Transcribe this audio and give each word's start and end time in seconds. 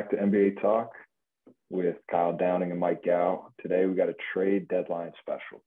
back 0.00 0.08
to 0.08 0.16
NBA 0.16 0.62
Talk 0.62 0.92
with 1.68 1.96
Kyle 2.10 2.34
Downing 2.34 2.70
and 2.70 2.80
Mike 2.80 3.04
Gow. 3.04 3.52
Today 3.60 3.84
we 3.84 3.94
got 3.94 4.08
a 4.08 4.14
trade 4.32 4.66
deadline 4.68 5.12
special. 5.20 5.62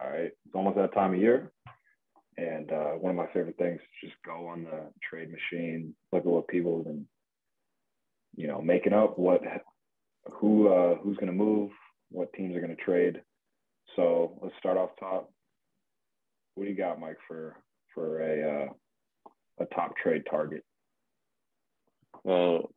All 0.00 0.08
right, 0.08 0.30
it's 0.46 0.54
almost 0.54 0.76
that 0.76 0.94
time 0.94 1.12
of 1.12 1.20
year, 1.20 1.52
and 2.38 2.72
uh, 2.72 2.92
one 2.92 3.10
of 3.10 3.16
my 3.16 3.26
favorite 3.34 3.58
things 3.58 3.78
is 3.78 4.08
just 4.08 4.14
go 4.24 4.46
on 4.46 4.64
the 4.64 4.90
trade 5.06 5.28
machine, 5.30 5.94
look 6.12 6.22
at 6.22 6.26
what 6.26 6.48
people 6.48 6.78
have 6.78 6.86
been, 6.86 7.06
you 8.36 8.46
know, 8.46 8.62
making 8.62 8.94
up, 8.94 9.18
what, 9.18 9.42
who, 10.40 10.68
uh, 10.68 10.94
who's 11.02 11.18
going 11.18 11.26
to 11.26 11.32
move, 11.34 11.72
what 12.10 12.32
teams 12.32 12.56
are 12.56 12.62
going 12.62 12.74
to 12.74 12.82
trade. 12.82 13.20
So 13.96 14.38
let's 14.40 14.54
start 14.58 14.78
off 14.78 14.90
top. 14.98 15.30
What 16.54 16.64
do 16.64 16.70
you 16.70 16.76
got, 16.76 16.98
Mike, 16.98 17.18
for 17.28 17.54
for 17.92 18.22
a 18.22 18.62
uh, 18.62 19.62
a 19.62 19.66
top 19.74 19.94
trade 20.02 20.22
target? 20.30 20.64
Well, 22.24 22.70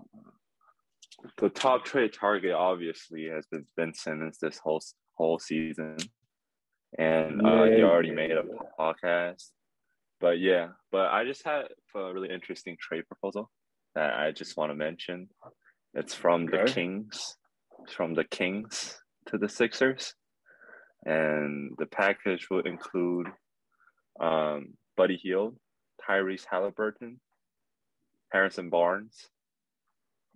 the 1.37 1.49
top 1.49 1.85
trade 1.85 2.13
target 2.13 2.53
obviously 2.53 3.27
has 3.27 3.45
been 3.47 3.65
Ben 3.75 3.93
Simmons 3.93 4.37
this 4.41 4.57
whole 4.57 4.81
whole 5.15 5.39
season, 5.39 5.97
and 6.97 7.45
uh, 7.45 7.65
he 7.65 7.83
already 7.83 8.11
made 8.11 8.31
a 8.31 8.43
podcast. 8.79 9.49
But 10.19 10.39
yeah, 10.39 10.69
but 10.91 11.07
I 11.07 11.23
just 11.23 11.43
had 11.43 11.65
a 11.95 12.13
really 12.13 12.29
interesting 12.29 12.77
trade 12.79 13.07
proposal 13.07 13.49
that 13.95 14.13
I 14.13 14.31
just 14.31 14.57
want 14.57 14.71
to 14.71 14.75
mention. 14.75 15.29
It's 15.93 16.13
from 16.13 16.43
okay. 16.43 16.65
the 16.65 16.71
Kings, 16.71 17.35
it's 17.83 17.93
from 17.93 18.13
the 18.13 18.25
Kings 18.25 18.99
to 19.27 19.37
the 19.37 19.49
Sixers, 19.49 20.13
and 21.05 21.73
the 21.77 21.85
package 21.85 22.47
will 22.49 22.61
include 22.61 23.27
um, 24.19 24.73
Buddy 24.97 25.17
Hield, 25.17 25.55
Tyrese 26.07 26.45
Halliburton, 26.49 27.19
Harrison 28.31 28.69
Barnes, 28.69 29.29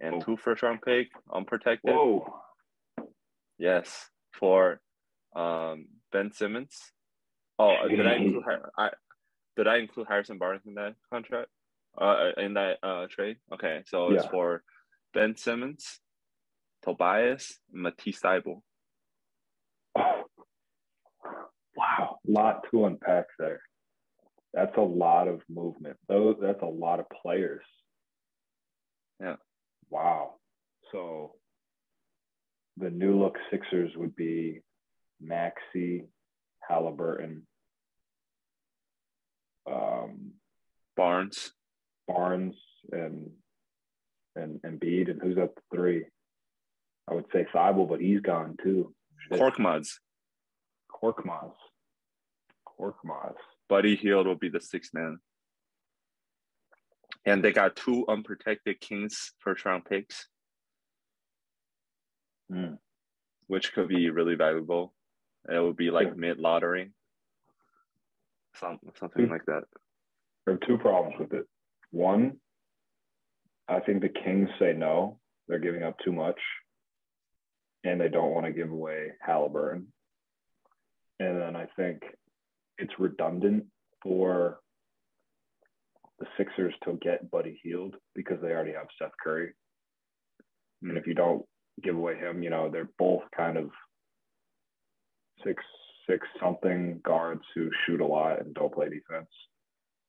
and 0.03 0.23
two 0.23 0.37
first 0.37 0.61
round 0.61 0.81
pick 0.81 1.07
unprotected. 1.33 1.93
Whoa. 1.93 2.41
Yes, 3.57 4.09
for 4.33 4.81
um, 5.35 5.85
Ben 6.11 6.31
Simmons. 6.31 6.77
Oh, 7.57 7.73
uh, 7.73 7.87
did 7.87 8.05
I 8.05 8.15
include 8.15 8.43
I 8.77 8.89
did 9.55 9.67
I 9.67 9.77
include 9.77 10.07
Harrison 10.09 10.37
Barnes 10.37 10.61
in 10.65 10.73
that 10.75 10.95
contract? 11.11 11.49
Uh, 11.97 12.31
in 12.37 12.55
that 12.55 12.77
uh 12.83 13.07
trade. 13.09 13.37
Okay, 13.53 13.83
so 13.85 14.09
yeah. 14.09 14.17
it's 14.17 14.25
for 14.27 14.63
Ben 15.13 15.35
Simmons, 15.37 15.99
Tobias, 16.83 17.59
Matisse 17.71 18.19
Thybulle. 18.19 18.61
Oh. 19.97 20.23
Wow, 21.75 22.19
lot 22.27 22.67
to 22.69 22.85
unpack 22.85 23.25
there. 23.39 23.59
That's 24.53 24.77
a 24.77 24.81
lot 24.81 25.27
of 25.27 25.41
movement. 25.49 25.97
Those 26.07 26.37
that's 26.39 26.61
a 26.61 26.67
lot 26.67 26.99
of 26.99 27.07
players. 27.09 27.65
Yeah. 29.19 29.37
Wow. 29.93 30.37
So 30.91 31.33
the 32.77 32.89
new 32.89 33.21
look 33.21 33.37
Sixers 33.51 33.91
would 33.95 34.15
be 34.15 34.61
Maxey, 35.21 36.05
Halliburton, 36.67 37.45
um, 39.71 40.31
Barnes, 40.97 41.51
Barnes, 42.07 42.55
and 42.91 43.29
and 44.35 44.59
Embiid, 44.63 45.11
and 45.11 45.21
who's 45.21 45.37
up 45.37 45.53
the 45.53 45.61
three? 45.71 46.05
I 47.07 47.13
would 47.13 47.25
say 47.31 47.45
Thybulle, 47.53 47.87
but 47.87 48.01
he's 48.01 48.21
gone 48.21 48.55
too. 48.63 48.95
Korkmaz. 49.31 49.89
Korkmaz. 50.91 51.51
Korkmaz. 52.79 53.35
Buddy 53.69 53.95
Hield 53.95 54.25
will 54.25 54.35
be 54.35 54.49
the 54.49 54.59
sixth 54.59 54.91
man. 54.95 55.19
And 57.25 57.43
they 57.43 57.51
got 57.51 57.75
two 57.75 58.05
unprotected 58.07 58.81
Kings 58.81 59.31
first 59.39 59.65
round 59.65 59.85
picks, 59.85 60.27
mm. 62.51 62.77
which 63.47 63.73
could 63.73 63.87
be 63.87 64.09
really 64.09 64.35
valuable. 64.35 64.93
It 65.49 65.59
would 65.59 65.77
be 65.77 65.89
like 65.89 66.07
yeah. 66.07 66.13
mid 66.15 66.39
lottery, 66.39 66.91
something, 68.55 68.91
something 68.99 69.29
like 69.29 69.45
that. 69.47 69.63
There 70.45 70.55
are 70.55 70.67
two 70.67 70.77
problems 70.77 71.15
with 71.19 71.33
it. 71.33 71.45
One, 71.91 72.37
I 73.67 73.79
think 73.79 74.01
the 74.01 74.09
Kings 74.09 74.49
say 74.59 74.73
no, 74.73 75.19
they're 75.47 75.59
giving 75.59 75.83
up 75.83 75.95
too 76.03 76.11
much, 76.11 76.39
and 77.83 77.99
they 77.99 78.09
don't 78.09 78.31
want 78.31 78.45
to 78.45 78.51
give 78.51 78.71
away 78.71 79.11
Halliburton. 79.21 79.87
And 81.19 81.41
then 81.41 81.55
I 81.55 81.67
think 81.77 82.01
it's 82.77 82.93
redundant 82.99 83.65
for 84.01 84.59
the 86.23 86.29
Sixers 86.37 86.73
to 86.85 86.97
get 87.01 87.29
Buddy 87.29 87.59
Hield 87.63 87.95
because 88.15 88.37
they 88.41 88.51
already 88.51 88.73
have 88.73 88.87
Seth 88.97 89.11
Curry. 89.21 89.47
Mm-hmm. 89.47 90.89
And 90.89 90.97
if 90.97 91.07
you 91.07 91.13
don't 91.13 91.45
give 91.83 91.95
away 91.95 92.15
him, 92.15 92.41
you 92.41 92.49
know, 92.49 92.69
they're 92.69 92.89
both 92.97 93.23
kind 93.35 93.57
of 93.57 93.69
six 95.45 95.61
six 96.09 96.27
something 96.41 96.99
guards 97.03 97.43
who 97.55 97.69
shoot 97.85 98.01
a 98.01 98.05
lot 98.05 98.41
and 98.41 98.53
don't 98.53 98.73
play 98.73 98.87
defense. 98.89 99.29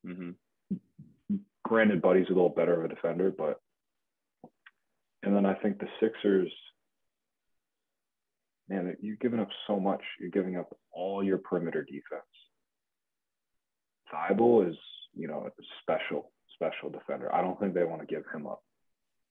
Mm-hmm. 0.07 1.37
Granted, 1.65 2.03
Buddy's 2.03 2.27
a 2.27 2.33
little 2.33 2.49
better 2.49 2.79
of 2.79 2.85
a 2.85 2.95
defender, 2.95 3.33
but 3.37 3.61
and 5.23 5.35
then 5.35 5.47
I 5.47 5.55
think 5.55 5.79
the 5.79 5.89
Sixers, 6.01 6.53
man, 8.69 8.95
you're 9.01 9.17
giving 9.17 9.41
up 9.41 9.49
so 9.67 9.81
much. 9.81 10.03
You're 10.21 10.31
giving 10.31 10.57
up 10.57 10.77
all 10.93 11.25
your 11.25 11.39
perimeter 11.39 11.83
defense. 11.83 12.23
Thybulle 14.13 14.71
is, 14.71 14.77
you 15.17 15.29
know, 15.29 15.47
a 15.47 15.63
special, 15.83 16.33
special 16.55 16.91
defender. 16.91 17.35
I 17.35 17.43
don't 17.43 17.59
think 17.59 17.75
they 17.75 17.85
want 17.85 18.01
to 18.01 18.07
give 18.07 18.25
him 18.33 18.47
up. 18.47 18.63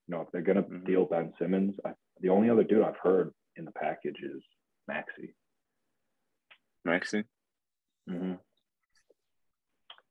You 0.08 0.16
know, 0.16 0.22
if 0.22 0.28
they're 0.32 0.42
going 0.42 0.58
to 0.58 0.64
mm-hmm. 0.64 0.86
deal 0.86 1.06
Ben 1.06 1.34
Simmons, 1.40 1.76
I, 1.86 1.92
the 2.22 2.30
only 2.30 2.50
other 2.50 2.64
dude 2.64 2.84
I've 2.84 2.98
heard 3.02 3.32
in 3.56 3.66
the 3.66 3.72
package 3.72 4.18
is 4.22 4.44
Maxey. 4.88 5.36
Maxey? 6.86 7.24
Mm-hmm. 8.10 8.34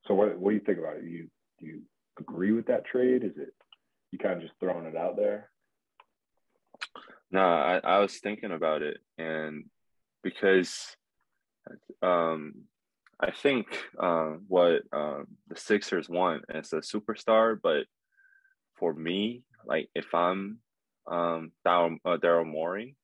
So 0.06 0.14
what, 0.14 0.38
what 0.38 0.50
do 0.50 0.56
you 0.56 0.62
think 0.64 0.78
about 0.78 0.96
it? 0.96 1.04
Do 1.04 1.10
You, 1.10 1.28
do 1.60 1.66
you 1.66 1.82
agree 2.18 2.52
with 2.52 2.66
that 2.66 2.86
trade? 2.86 3.24
Is 3.24 3.36
it, 3.36 3.52
you 4.10 4.18
kind 4.18 4.34
of 4.34 4.42
just 4.42 4.54
throwing 4.60 4.86
it 4.86 4.96
out 4.96 5.16
there? 5.16 5.50
No, 7.30 7.40
I, 7.40 7.80
I 7.82 7.98
was 7.98 8.18
thinking 8.18 8.52
about 8.52 8.82
it 8.82 8.98
and 9.16 9.64
because 10.22 10.96
um 12.02 12.54
I 13.22 13.30
think 13.30 13.66
uh, 14.00 14.32
what 14.48 14.82
um, 14.92 15.28
the 15.48 15.56
Sixers 15.56 16.08
want 16.08 16.44
is 16.52 16.72
a 16.72 16.76
superstar, 16.76 17.56
but 17.62 17.84
for 18.76 18.92
me, 18.92 19.44
like 19.64 19.88
if 19.94 20.12
I'm 20.12 20.58
um, 21.06 21.52
Daryl, 21.64 21.98
uh, 22.04 22.16
Daryl 22.16 22.46
Morey, 22.46 22.96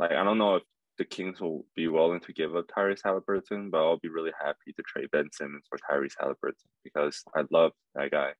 like 0.00 0.10
I 0.10 0.24
don't 0.24 0.38
know 0.38 0.56
if 0.56 0.64
the 0.98 1.04
Kings 1.04 1.40
will 1.40 1.64
be 1.76 1.86
willing 1.86 2.18
to 2.20 2.32
give 2.32 2.56
up 2.56 2.66
Tyrese 2.66 3.02
Halliburton, 3.04 3.70
but 3.70 3.78
I'll 3.78 3.98
be 3.98 4.08
really 4.08 4.32
happy 4.36 4.72
to 4.74 4.82
trade 4.82 5.10
Ben 5.12 5.28
Simmons 5.30 5.66
for 5.68 5.78
Tyrese 5.78 6.16
Halliburton 6.18 6.68
because 6.82 7.22
I 7.32 7.44
love 7.52 7.70
that 7.94 8.10
guy, 8.10 8.32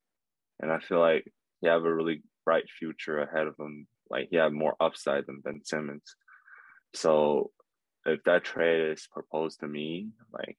and 0.58 0.72
I 0.72 0.80
feel 0.80 0.98
like 0.98 1.32
he 1.60 1.68
have 1.68 1.84
a 1.84 1.94
really 1.94 2.24
bright 2.44 2.68
future 2.76 3.20
ahead 3.20 3.46
of 3.46 3.54
him. 3.56 3.86
Like 4.10 4.28
he 4.30 4.36
had 4.36 4.52
more 4.52 4.74
upside 4.80 5.26
than 5.26 5.42
Ben 5.44 5.60
Simmons. 5.64 6.16
So 6.94 7.52
if 8.04 8.24
that 8.24 8.42
trade 8.42 8.90
is 8.90 9.06
proposed 9.12 9.60
to 9.60 9.68
me, 9.68 10.08
like 10.32 10.56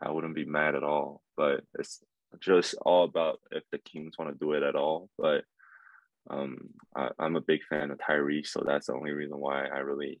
I 0.00 0.10
wouldn't 0.10 0.34
be 0.34 0.44
mad 0.44 0.74
at 0.74 0.82
all. 0.82 1.22
But 1.36 1.62
it's 1.78 2.00
just 2.38 2.74
all 2.82 3.04
about 3.04 3.40
if 3.50 3.64
the 3.72 3.78
Kings 3.78 4.16
want 4.18 4.32
to 4.32 4.38
do 4.38 4.52
it 4.52 4.62
at 4.62 4.76
all. 4.76 5.08
But 5.18 5.44
um, 6.28 6.58
I, 6.94 7.10
am 7.18 7.36
a 7.36 7.40
big 7.40 7.60
fan 7.68 7.90
of 7.90 7.98
Tyrese, 7.98 8.48
so 8.48 8.62
that's 8.64 8.86
the 8.86 8.94
only 8.94 9.12
reason 9.12 9.38
why 9.38 9.66
I 9.66 9.78
really, 9.78 10.20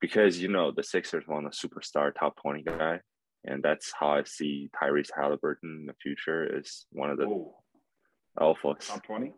because 0.00 0.38
you 0.38 0.48
know 0.48 0.70
the 0.70 0.82
Sixers 0.82 1.26
want 1.26 1.46
a 1.46 1.50
superstar 1.50 2.12
top 2.14 2.40
20 2.42 2.62
guy, 2.62 3.00
and 3.44 3.62
that's 3.62 3.92
how 3.98 4.10
I 4.10 4.24
see 4.24 4.70
Tyrese 4.80 5.10
Halliburton 5.16 5.78
in 5.80 5.86
the 5.86 5.94
future 6.02 6.58
is 6.58 6.86
one 6.92 7.10
of 7.10 7.18
the 7.18 7.28
Whoa. 7.28 7.54
alphas. 8.38 8.86
Top 8.86 9.04
20? 9.04 9.32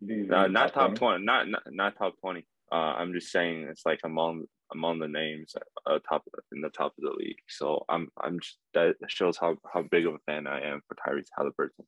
No, 0.00 0.46
not 0.46 0.72
top 0.72 0.94
20, 0.94 0.96
20 0.96 1.24
not, 1.24 1.48
not 1.48 1.62
not 1.70 1.98
top 1.98 2.14
20. 2.20 2.46
Uh, 2.70 2.74
I'm 2.74 3.12
just 3.12 3.32
saying 3.32 3.66
it's 3.68 3.84
like 3.84 4.00
among 4.04 4.44
among 4.72 4.98
the 4.98 5.08
names 5.08 5.54
uh, 5.86 5.98
top 6.08 6.24
in 6.52 6.60
the 6.60 6.68
top 6.70 6.92
of 6.98 7.04
the 7.04 7.16
league. 7.18 7.38
So 7.48 7.84
I'm 7.88 8.08
I'm 8.20 8.38
that 8.74 8.94
shows 9.08 9.36
how 9.36 9.56
how 9.72 9.82
big 9.82 10.06
of 10.06 10.14
a 10.14 10.18
fan 10.26 10.46
I 10.46 10.60
am 10.60 10.80
for 10.86 10.96
Tyrese 10.96 11.28
Halliburton, 11.36 11.86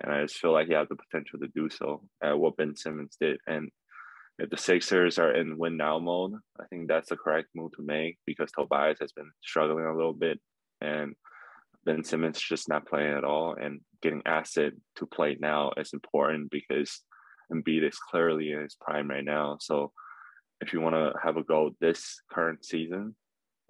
and 0.00 0.12
I 0.12 0.22
just 0.22 0.38
feel 0.38 0.52
like 0.52 0.68
he 0.68 0.74
has 0.74 0.88
the 0.88 0.96
potential 0.96 1.38
to 1.40 1.48
do 1.48 1.68
so 1.70 2.02
at 2.22 2.38
what 2.38 2.56
Ben 2.56 2.76
Simmons 2.76 3.16
did. 3.20 3.38
And 3.46 3.70
if 4.38 4.50
the 4.50 4.56
Sixers 4.56 5.18
are 5.18 5.32
in 5.32 5.58
win 5.58 5.76
now 5.76 5.98
mode, 5.98 6.34
I 6.60 6.64
think 6.66 6.88
that's 6.88 7.08
the 7.08 7.16
correct 7.16 7.48
move 7.54 7.72
to 7.72 7.82
make 7.82 8.18
because 8.24 8.50
Tobias 8.52 8.98
has 9.00 9.12
been 9.12 9.30
struggling 9.42 9.86
a 9.86 9.94
little 9.96 10.14
bit, 10.14 10.40
and 10.80 11.14
Ben 11.84 12.04
Simmons 12.04 12.40
just 12.40 12.68
not 12.68 12.86
playing 12.86 13.14
at 13.14 13.24
all, 13.24 13.54
and 13.60 13.80
getting 14.02 14.22
Asset 14.26 14.72
to 14.96 15.06
play 15.06 15.36
now 15.40 15.72
is 15.76 15.92
important 15.92 16.50
because 16.50 17.00
Embiid 17.52 17.88
is 17.88 17.98
clearly 17.98 18.52
in 18.52 18.62
his 18.62 18.76
prime 18.80 19.08
right 19.10 19.24
now. 19.24 19.56
So 19.60 19.92
if 20.60 20.72
you 20.72 20.80
want 20.80 20.94
to 20.94 21.12
have 21.22 21.36
a 21.36 21.42
go 21.42 21.70
this 21.80 22.20
current 22.30 22.64
season 22.64 23.14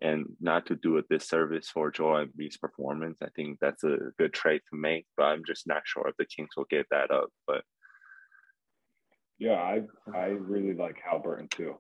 and 0.00 0.26
not 0.40 0.67
to 0.67 0.76
do 0.76 0.99
a 0.99 1.02
disservice 1.11 1.69
for 1.69 1.90
Joel 1.90 2.26
Embiid's 2.26 2.56
performance, 2.56 3.19
I 3.23 3.29
think 3.35 3.58
that's 3.61 3.85
a 3.85 3.99
good 4.19 4.32
trade 4.32 4.62
to 4.70 4.79
make. 4.79 5.06
But 5.17 5.25
I'm 5.25 5.43
just 5.46 5.67
not 5.67 5.82
sure 5.85 6.08
if 6.08 6.17
the 6.17 6.25
Kings 6.25 6.50
will 6.56 6.67
give 6.70 6.87
that 6.90 7.11
up. 7.11 7.29
But 7.46 7.62
Yeah, 9.38 9.55
I 9.55 9.82
I 10.14 10.26
really 10.26 10.75
like 10.75 10.96
Halliburton 11.05 11.49
too. 11.49 11.75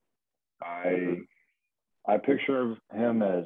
I 0.62 0.86
mm-hmm. 0.86 2.10
I 2.10 2.18
picture 2.18 2.72
of 2.72 2.78
him 2.92 3.22
as 3.22 3.44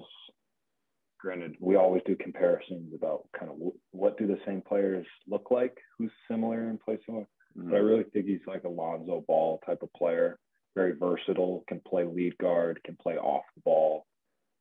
granted 1.22 1.54
we 1.60 1.76
always 1.76 2.02
do 2.04 2.16
comparisons 2.16 2.92
about 2.94 3.28
kind 3.38 3.50
of 3.50 3.56
what 3.92 4.18
do 4.18 4.26
the 4.26 4.38
same 4.44 4.60
players 4.60 5.06
look 5.28 5.50
like 5.52 5.76
who's 5.96 6.10
similar 6.28 6.68
and 6.68 6.80
play 6.80 6.98
similar 7.06 7.26
mm-hmm. 7.56 7.70
but 7.70 7.76
i 7.76 7.78
really 7.78 8.02
think 8.12 8.26
he's 8.26 8.40
like 8.46 8.64
a 8.64 8.68
lonzo 8.68 9.24
ball 9.28 9.60
type 9.64 9.82
of 9.82 9.92
player 9.92 10.36
very 10.74 10.92
versatile 10.98 11.64
can 11.68 11.80
play 11.86 12.04
lead 12.04 12.36
guard 12.38 12.80
can 12.84 12.96
play 12.96 13.14
off 13.16 13.44
the 13.54 13.62
ball 13.64 14.06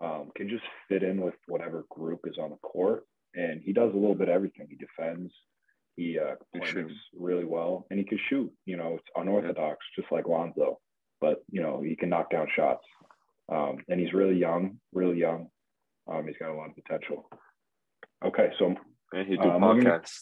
um, 0.01 0.31
can 0.35 0.49
just 0.49 0.63
fit 0.89 1.03
in 1.03 1.21
with 1.21 1.35
whatever 1.47 1.85
group 1.89 2.21
is 2.25 2.37
on 2.41 2.49
the 2.49 2.57
court 2.57 3.03
and 3.35 3.61
he 3.63 3.73
does 3.73 3.91
a 3.93 3.97
little 3.97 4.15
bit 4.15 4.29
of 4.29 4.35
everything 4.35 4.67
he 4.69 4.75
defends 4.75 5.31
he 5.95 6.17
uh, 6.17 6.35
plays 6.55 6.91
really 7.17 7.45
well 7.45 7.85
and 7.89 7.99
he 7.99 8.05
can 8.05 8.19
shoot 8.29 8.51
you 8.65 8.77
know 8.77 8.95
it's 8.95 9.09
unorthodox 9.15 9.77
yeah. 9.97 10.01
just 10.01 10.11
like 10.11 10.27
lonzo 10.27 10.79
but 11.19 11.43
you 11.49 11.61
know 11.61 11.81
he 11.81 11.95
can 11.95 12.09
knock 12.09 12.29
down 12.29 12.47
shots 12.55 12.85
um, 13.51 13.77
and 13.89 13.99
he's 13.99 14.13
really 14.13 14.37
young 14.37 14.77
really 14.93 15.17
young 15.17 15.47
um, 16.11 16.25
he's 16.27 16.37
got 16.37 16.49
a 16.49 16.55
lot 16.55 16.69
of 16.69 16.75
potential. 16.75 17.29
Okay, 18.25 18.49
so 18.59 18.75
and 19.13 19.27
he 19.27 19.37
do 19.37 19.49
um, 19.49 19.61
podcast. 19.61 20.19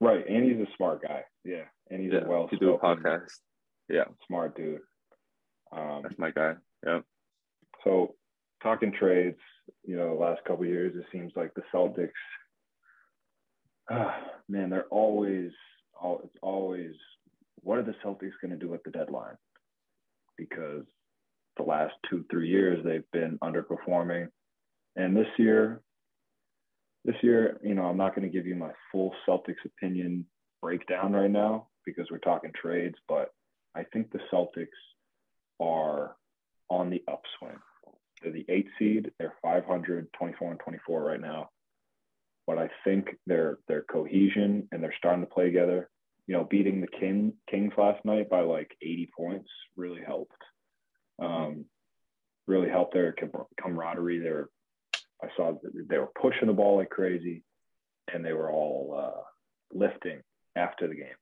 Right, 0.00 0.24
and 0.28 0.44
he's 0.44 0.60
a 0.60 0.70
smart 0.76 1.02
guy. 1.02 1.22
Yeah, 1.44 1.64
and 1.90 2.00
he's 2.00 2.12
yeah, 2.12 2.24
a 2.24 2.28
well. 2.28 2.48
He 2.50 2.56
do 2.56 2.74
a 2.74 2.78
podcast. 2.78 3.32
Yeah, 3.88 4.04
smart 4.26 4.56
dude. 4.56 4.80
Um, 5.72 6.00
That's 6.02 6.18
my 6.18 6.30
guy. 6.30 6.54
Yeah. 6.86 7.00
So, 7.84 8.14
talking 8.62 8.92
trades, 8.92 9.38
you 9.84 9.96
know, 9.96 10.14
the 10.14 10.20
last 10.20 10.40
couple 10.46 10.64
years, 10.66 10.94
it 10.96 11.04
seems 11.12 11.32
like 11.36 11.52
the 11.54 11.62
Celtics. 11.72 12.10
Uh, 13.90 14.12
man, 14.48 14.70
they're 14.70 14.86
always, 14.86 15.50
all 16.00 16.20
it's 16.24 16.36
always, 16.42 16.92
what 17.62 17.78
are 17.78 17.82
the 17.82 17.94
Celtics 18.04 18.32
going 18.40 18.50
to 18.50 18.56
do 18.56 18.74
at 18.74 18.84
the 18.84 18.90
deadline? 18.90 19.36
Because 20.36 20.84
the 21.56 21.62
last 21.64 21.94
two, 22.08 22.24
three 22.30 22.48
years, 22.48 22.84
they've 22.84 23.10
been 23.12 23.38
underperforming. 23.42 24.28
And 24.96 25.16
this 25.16 25.26
year, 25.38 25.82
this 27.04 27.16
year, 27.22 27.58
you 27.62 27.74
know, 27.74 27.84
I'm 27.84 27.96
not 27.96 28.14
going 28.14 28.30
to 28.30 28.36
give 28.36 28.46
you 28.46 28.54
my 28.54 28.70
full 28.92 29.14
Celtics 29.28 29.64
opinion 29.64 30.26
breakdown 30.60 31.12
right 31.12 31.30
now 31.30 31.68
because 31.84 32.06
we're 32.10 32.18
talking 32.18 32.52
trades, 32.60 32.96
but 33.08 33.32
I 33.74 33.84
think 33.84 34.10
the 34.10 34.20
Celtics 34.32 34.68
are 35.60 36.16
on 36.68 36.90
the 36.90 37.02
upswing. 37.08 37.58
They're 38.22 38.32
the 38.32 38.46
eight 38.48 38.68
seed. 38.78 39.12
They're 39.18 39.34
500, 39.42 40.08
24 40.12 40.50
and 40.50 40.60
24 40.60 41.02
right 41.02 41.20
now. 41.20 41.50
But 42.46 42.58
I 42.58 42.70
think 42.84 43.08
their 43.26 43.58
their 43.68 43.82
cohesion 43.82 44.68
and 44.72 44.82
they're 44.82 44.94
starting 44.96 45.22
to 45.22 45.30
play 45.30 45.44
together. 45.44 45.90
You 46.26 46.34
know, 46.34 46.44
beating 46.44 46.80
the 46.80 46.98
King 46.98 47.34
Kings 47.50 47.72
last 47.76 48.04
night 48.04 48.28
by 48.28 48.40
like 48.40 48.76
80 48.82 49.10
points 49.16 49.50
really 49.76 50.02
helped 50.04 50.42
um, 51.20 51.64
really 52.46 52.68
helped 52.68 52.94
their 52.94 53.14
camaraderie. 53.60 54.20
They 54.20 54.30
were, 54.30 54.50
I 55.22 55.28
saw 55.36 55.54
they 55.88 55.98
were 55.98 56.10
pushing 56.20 56.46
the 56.46 56.54
ball 56.54 56.78
like 56.78 56.90
crazy, 56.90 57.42
and 58.12 58.24
they 58.24 58.32
were 58.32 58.50
all 58.50 58.96
uh, 58.98 59.22
lifting 59.72 60.20
after 60.56 60.88
the 60.88 60.94
game 60.94 61.18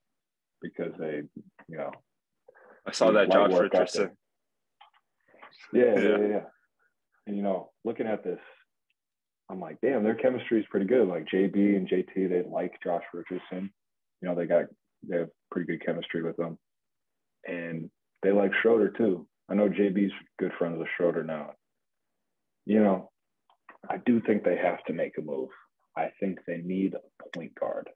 because 0.63 0.93
they, 0.99 1.23
you 1.69 1.77
know, 1.77 1.91
I 2.87 2.93
saw 2.93 3.11
that 3.13 3.31
Josh 3.31 3.53
Richardson. 3.53 4.11
Yeah, 5.73 5.95
yeah, 5.97 6.01
yeah, 6.01 6.27
yeah. 6.29 6.41
And 7.27 7.37
you 7.37 7.43
know, 7.43 7.71
looking 7.85 8.07
at 8.07 8.23
this, 8.23 8.39
I'm 9.51 9.61
like, 9.61 9.79
damn, 9.83 10.05
their 10.05 10.15
chemistry 10.15 10.61
is 10.61 10.67
pretty 10.71 10.87
good. 10.87 11.09
Like 11.09 11.27
JB 11.27 11.77
and 11.77 11.89
JT, 11.89 12.29
they 12.29 12.45
like 12.49 12.73
Josh 12.83 13.03
Richardson. 13.13 13.71
You 14.23 14.29
know, 14.29 14.35
they 14.35 14.47
got 14.47 14.65
they 15.09 15.19
have 15.19 15.29
pretty 15.51 15.67
good 15.67 15.85
chemistry 15.85 16.23
with 16.23 16.37
them, 16.37 16.59
and 17.47 17.91
they 18.23 18.33
like 18.33 18.53
Schroeder 18.63 18.91
too. 18.91 19.27
I 19.49 19.55
know 19.55 19.69
JB's 19.69 20.13
good 20.39 20.53
friends 20.59 20.79
with 20.79 20.89
Schroeder 20.97 21.25
now. 21.25 21.53
You 22.65 22.83
know, 22.83 23.11
I 23.89 23.99
do 24.05 24.21
think 24.21 24.43
they 24.43 24.57
have 24.57 24.83
to 24.85 24.93
make 24.93 25.19
a 25.19 25.23
move. 25.23 25.51
I 25.97 26.11
think 26.21 26.41
they 26.47 26.59
need 26.59 26.95
a 26.95 27.39
point 27.39 27.55
guard. 27.59 27.89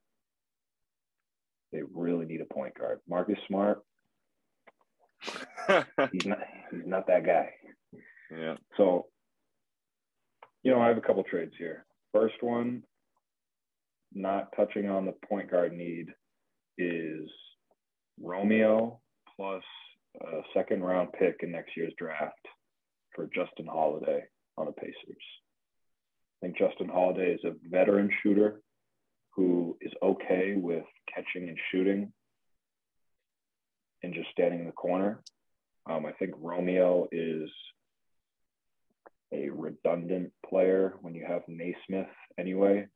They 1.73 1.83
really 1.95 2.27
need 2.27 2.41
a 2.41 2.53
point 2.53 2.79
guard. 2.79 3.01
Marcus 3.09 3.39
Smart, 3.47 3.83
he's 6.13 6.27
not 6.27 6.39
he's 6.71 6.87
not 6.87 7.07
that 7.07 7.25
guy. 7.25 7.51
Yeah. 8.31 8.57
So, 8.77 9.07
you 10.63 10.71
know, 10.71 10.81
I 10.81 10.89
have 10.89 10.99
a 10.99 11.03
couple 11.03 11.23
trades 11.25 11.55
here. 11.59 11.85
First 12.13 12.37
one, 12.41 12.83
not 14.13 14.49
touching 14.57 14.89
on 14.89 15.07
the 15.07 15.15
point 15.29 15.51
guard 15.51 15.73
need, 15.73 16.09
is 16.79 17.29
Romeo 18.21 19.01
plus 19.37 19.63
a 20.21 20.41
second 20.55 20.83
round 20.83 21.13
pick 21.19 21.41
in 21.43 21.53
next 21.53 21.77
year's 21.77 21.93
draft 21.99 22.47
for 23.15 23.29
Justin 23.35 23.67
Holiday 23.67 24.25
on 24.57 24.67
the 24.67 24.73
Pacers. 24.73 24.95
I 26.43 26.47
think 26.47 26.59
Justin 26.59 26.89
Holiday 26.89 27.35
is 27.35 27.41
a 27.45 27.55
veteran 27.69 28.11
shooter 28.23 28.61
who 29.35 29.77
is 29.81 29.93
okay 30.03 30.55
with 30.57 30.85
catching 31.15 31.49
and 31.49 31.59
shooting 31.71 32.13
and 34.03 34.15
just 34.15 34.31
standing 34.31 34.61
in 34.61 34.67
the 34.67 34.73
corner. 34.73 35.21
Um, 35.89 36.07
I 36.07 36.13
think 36.13 36.33
Romeo 36.39 37.09
is 37.11 37.51
a 39.33 39.49
redundant 39.51 40.33
player 40.49 40.95
when 41.01 41.15
you 41.15 41.25
have 41.27 41.43
Nesmith 41.49 42.09
anyway. 42.39 42.87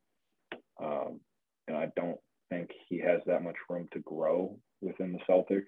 Um, 0.83 1.21
and 1.69 1.77
I 1.77 1.91
don't 1.97 2.19
think 2.51 2.71
he 2.89 2.99
has 2.99 3.21
that 3.27 3.43
much 3.43 3.57
room 3.69 3.89
to 3.93 4.01
grow 4.01 4.59
within 4.81 5.13
the 5.13 5.19
Celtics. 5.29 5.65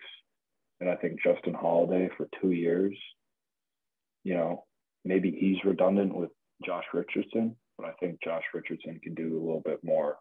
And 0.80 0.90
I 0.90 0.96
think 0.96 1.22
Justin 1.22 1.54
Holiday 1.54 2.10
for 2.16 2.28
two 2.40 2.50
years, 2.50 2.94
you 4.24 4.34
know, 4.34 4.64
maybe 5.04 5.30
he's 5.30 5.64
redundant 5.64 6.14
with 6.14 6.30
Josh 6.64 6.84
Richardson, 6.92 7.56
but 7.78 7.86
I 7.86 7.92
think 7.92 8.18
Josh 8.22 8.42
Richardson 8.52 9.00
can 9.02 9.14
do 9.14 9.36
a 9.36 9.44
little 9.44 9.62
bit 9.64 9.82
more 9.82 10.18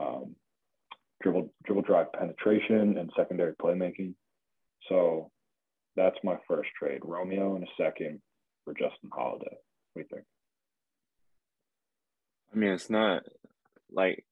um, 0.00 0.34
dribble 1.22 1.52
dribble 1.64 1.82
drive 1.82 2.12
penetration 2.12 2.98
and 2.98 3.10
secondary 3.16 3.54
playmaking. 3.54 4.14
So 4.88 5.30
that's 5.96 6.18
my 6.22 6.36
first 6.46 6.70
trade. 6.78 7.00
Romeo 7.02 7.56
in 7.56 7.62
a 7.64 7.66
second 7.76 8.20
for 8.64 8.74
Justin 8.74 9.10
Holiday. 9.12 9.56
What 9.92 9.94
do 9.94 10.00
you 10.00 10.06
think? 10.10 10.26
I 12.52 12.56
mean, 12.56 12.70
it's 12.70 12.90
not 12.90 13.24
like 13.90 14.24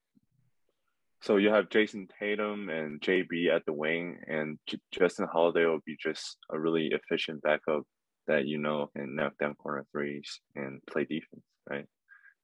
so 1.21 1.37
you 1.37 1.49
have 1.49 1.69
Jayson 1.69 2.07
Tatum 2.19 2.69
and 2.69 3.01
JB 3.01 3.53
at 3.53 3.65
the 3.65 3.73
wing, 3.73 4.19
and 4.27 4.59
J- 4.67 4.79
Justin 4.91 5.27
Holiday 5.31 5.65
will 5.65 5.81
be 5.85 5.97
just 6.01 6.37
a 6.51 6.59
really 6.59 6.87
efficient 6.87 7.41
backup 7.41 7.83
that 8.27 8.45
you 8.45 8.57
know 8.57 8.89
can 8.95 9.15
knock 9.15 9.33
down 9.39 9.55
corner 9.55 9.85
threes 9.91 10.39
and 10.55 10.81
play 10.85 11.03
defense, 11.05 11.43
right? 11.69 11.85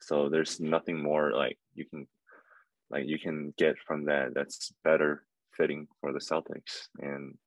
So 0.01 0.27
there's 0.29 0.60
nothing 0.60 1.01
more 1.01 1.31
like 1.31 1.57
you 1.75 1.86
can 1.86 2.07
like 2.89 3.05
you 3.05 3.19
can 3.19 3.53
get 3.57 3.75
from 3.86 4.05
that 4.05 4.33
that's 4.33 4.74
better 4.83 5.24
fitting 5.55 5.88
for 6.01 6.12
the 6.12 6.19
Celtics. 6.19 6.88
And 7.00 7.38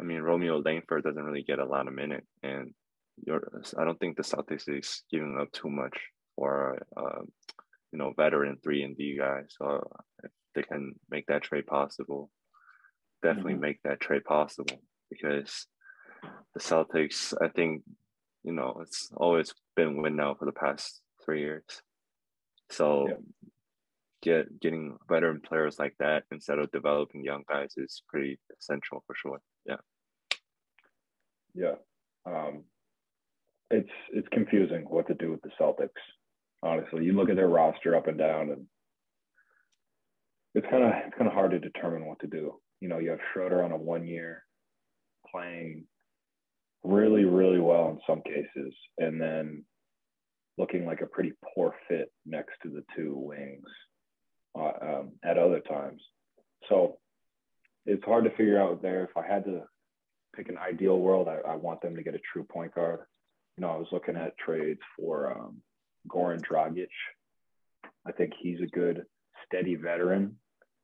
I 0.00 0.02
mean 0.02 0.20
Romeo 0.22 0.62
Langford 0.64 1.04
doesn't 1.04 1.22
really 1.22 1.42
get 1.42 1.58
a 1.58 1.64
lot 1.64 1.88
of 1.88 1.94
minute, 1.94 2.24
and 2.42 2.72
you're 3.24 3.42
I 3.78 3.84
don't 3.84 3.98
think 3.98 4.16
the 4.16 4.22
Celtics 4.22 4.68
is 4.68 5.02
giving 5.10 5.38
up 5.40 5.52
too 5.52 5.68
much 5.68 5.96
for 6.36 6.80
uh, 6.96 7.22
you 7.92 7.98
know 7.98 8.12
veteran 8.16 8.56
three 8.62 8.82
and 8.82 8.96
D 8.96 9.18
guy. 9.18 9.42
So 9.48 9.90
if 10.24 10.30
they 10.54 10.62
can 10.62 10.94
make 11.10 11.26
that 11.26 11.42
trade 11.42 11.66
possible, 11.66 12.30
definitely 13.22 13.52
mm-hmm. 13.52 13.62
make 13.62 13.82
that 13.84 14.00
trade 14.00 14.24
possible 14.24 14.80
because 15.10 15.66
the 16.54 16.60
Celtics, 16.60 17.34
I 17.40 17.48
think, 17.48 17.82
you 18.42 18.52
know, 18.52 18.78
it's 18.82 19.10
always 19.16 19.54
been 19.76 20.00
win 20.02 20.16
now 20.16 20.34
for 20.34 20.44
the 20.44 20.52
past 20.52 21.00
three 21.24 21.40
years. 21.40 21.64
So 22.70 23.08
yeah. 23.08 23.14
get 24.22 24.60
getting 24.60 24.96
veteran 25.08 25.40
players 25.40 25.78
like 25.78 25.94
that 25.98 26.24
instead 26.30 26.58
of 26.58 26.70
developing 26.70 27.24
young 27.24 27.42
guys 27.48 27.74
is 27.76 28.02
pretty 28.08 28.38
essential 28.58 29.02
for 29.06 29.14
sure. 29.14 29.40
Yeah. 29.66 29.76
Yeah. 31.54 31.74
Um, 32.26 32.64
it's 33.70 33.90
it's 34.12 34.28
confusing 34.32 34.84
what 34.88 35.06
to 35.08 35.14
do 35.14 35.30
with 35.30 35.42
the 35.42 35.50
Celtics. 35.60 35.88
Honestly, 36.62 37.04
you 37.04 37.12
look 37.12 37.30
at 37.30 37.36
their 37.36 37.48
roster 37.48 37.96
up 37.96 38.08
and 38.08 38.18
down, 38.18 38.50
and 38.50 38.66
it's 40.54 40.66
kind 40.70 40.84
of 40.84 40.92
it's 41.06 41.16
kind 41.16 41.28
of 41.28 41.34
hard 41.34 41.52
to 41.52 41.58
determine 41.58 42.06
what 42.06 42.18
to 42.20 42.26
do. 42.26 42.54
You 42.80 42.88
know, 42.88 42.98
you 42.98 43.10
have 43.10 43.20
Schroeder 43.32 43.62
on 43.62 43.72
a 43.72 43.76
one 43.76 44.06
year 44.06 44.44
playing 45.30 45.84
really 46.82 47.24
really 47.24 47.60
well 47.60 47.90
in 47.90 48.00
some 48.06 48.22
cases, 48.22 48.74
and 48.98 49.20
then 49.20 49.64
looking 50.58 50.84
like 50.84 51.00
a 51.00 51.06
pretty 51.06 51.32
poor 51.54 51.74
fit 51.88 52.12
next 52.26 52.52
to 52.62 52.68
the 52.68 52.84
two 52.96 53.14
wings 53.16 53.68
uh, 54.58 54.72
um, 54.82 55.12
at 55.24 55.38
other 55.38 55.60
times. 55.60 56.02
So 56.68 56.98
it's 57.86 58.04
hard 58.04 58.24
to 58.24 58.30
figure 58.30 58.60
out 58.60 58.82
there. 58.82 59.04
If 59.04 59.16
I 59.16 59.26
had 59.26 59.44
to 59.44 59.62
pick 60.34 60.48
an 60.48 60.58
ideal 60.58 60.98
world, 60.98 61.28
I, 61.28 61.38
I 61.52 61.56
want 61.56 61.80
them 61.82 61.96
to 61.96 62.02
get 62.02 62.14
a 62.14 62.20
true 62.32 62.44
point 62.44 62.74
guard. 62.74 63.00
You 63.56 63.62
know, 63.62 63.70
I 63.70 63.76
was 63.76 63.88
looking 63.92 64.16
at 64.16 64.36
trades 64.38 64.80
for 64.96 65.32
um, 65.38 65.60
Goran 66.08 66.40
Dragic. 66.40 66.88
I 68.06 68.12
think 68.12 68.32
he's 68.40 68.60
a 68.60 68.66
good 68.66 69.04
steady 69.46 69.74
veteran 69.74 70.36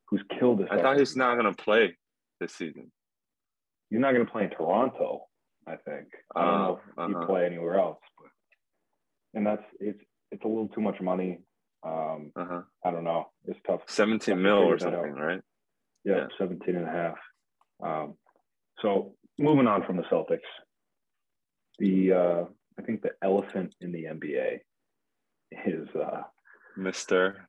who's 0.09 0.23
killed 0.39 0.61
us. 0.63 0.69
I 0.71 0.81
thought 0.81 0.99
he's 0.99 1.17
not 1.17 1.39
going 1.39 1.53
to 1.55 1.63
play 1.63 1.97
this 2.41 2.53
season. 2.55 2.91
he's 3.91 4.01
not 4.01 4.13
going 4.13 4.27
to 4.27 4.31
play 4.31 4.45
in 4.45 4.51
Toronto. 4.51 5.27
I 5.67 5.77
think 5.77 6.07
I 6.35 6.45
don't 6.45 6.59
know 6.61 6.81
if 6.93 6.99
Uh, 6.99 7.07
he'd 7.09 7.17
uh-huh. 7.17 7.27
play 7.27 7.47
anywhere 7.47 7.79
else, 7.79 7.99
but 8.19 8.31
and 9.35 9.47
that's 9.47 9.65
it's 9.81 10.01
it's 10.31 10.45
a 10.45 10.49
little 10.49 10.69
too 10.69 10.81
much 10.81 11.01
money. 11.01 11.39
Um, 11.83 12.31
Uh-huh. 12.37 12.63
I 12.85 12.91
don't 12.91 13.05
know. 13.05 13.31
It's 13.47 13.59
tough. 13.67 13.81
17 13.89 14.33
Have 14.33 14.39
to 14.39 14.43
mil 14.43 14.59
or 14.71 14.79
something, 14.79 15.13
right? 15.15 15.41
Yeah, 16.05 16.17
Yeah. 16.17 16.27
17 16.39 16.77
and 16.77 16.87
a 16.87 16.91
half. 16.91 17.19
Um, 17.83 18.15
so 18.81 19.15
moving 19.39 19.67
on 19.67 19.85
from 19.85 19.97
the 19.97 20.03
Celtics, 20.05 20.41
the 21.79 22.13
uh, 22.13 22.45
I 22.79 22.83
think 22.83 23.03
the 23.03 23.13
elephant 23.23 23.75
in 23.81 23.93
the 23.93 24.05
NBA 24.05 24.61
is 25.67 25.89
uh, 25.95 26.23
Mister. 26.77 27.49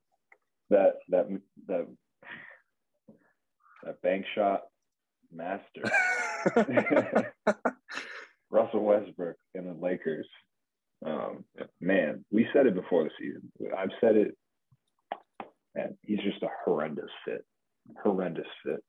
that 0.69 0.95
that 1.09 1.27
that 1.67 1.87
that 3.83 4.01
bank 4.01 4.25
shot 4.35 4.61
master 5.31 5.81
Russell 8.49 8.83
Westbrook 8.83 9.35
and 9.55 9.67
the 9.67 9.73
Lakers. 9.73 10.27
Um, 11.05 11.43
Yeah. 11.57 11.65
Man, 11.79 12.25
we 12.31 12.47
said 12.53 12.65
it 12.65 12.75
before 12.75 13.03
the 13.03 13.09
season. 13.19 13.51
I've 13.77 13.91
said 14.01 14.15
it. 14.15 14.35
And 15.75 15.95
he's 16.01 16.21
just 16.21 16.41
a 16.41 16.49
horrendous 16.65 17.11
fit, 17.23 17.45
horrendous 18.03 18.47
fit, 18.65 18.83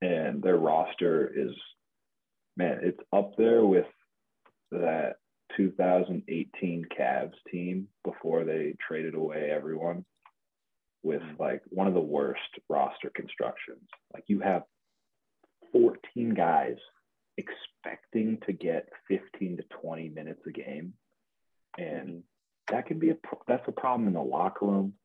and 0.00 0.42
their 0.42 0.56
roster 0.56 1.30
is, 1.34 1.54
man, 2.56 2.80
it's 2.82 3.00
up 3.12 3.36
there 3.36 3.64
with 3.64 3.86
that 4.70 5.16
2018 5.56 6.86
Cavs 6.98 7.34
team 7.50 7.88
before 8.04 8.44
they 8.44 8.74
traded 8.86 9.14
away 9.14 9.50
everyone 9.50 10.04
with 11.02 11.22
Mhm. 11.22 11.38
like 11.38 11.62
one 11.66 11.86
of 11.86 11.94
the 11.94 12.00
worst 12.00 12.58
roster 12.68 13.10
constructions. 13.10 13.88
Like 14.14 14.28
you 14.28 14.40
have 14.40 14.64
14 15.72 16.34
guys 16.34 16.78
expecting 17.36 18.38
to 18.40 18.52
get 18.52 18.88
15 19.08 19.56
to 19.56 19.62
20 19.64 20.10
minutes 20.10 20.46
a 20.46 20.52
game. 20.52 20.94
And 21.78 22.22
that 22.68 22.86
can 22.86 22.98
be 22.98 23.10
a 23.10 23.14
pro- 23.14 23.42
that's 23.46 23.66
a 23.68 23.72
problem 23.72 24.06
in 24.06 24.14
the 24.14 24.22
locker 24.22 24.66
room. 24.66 24.98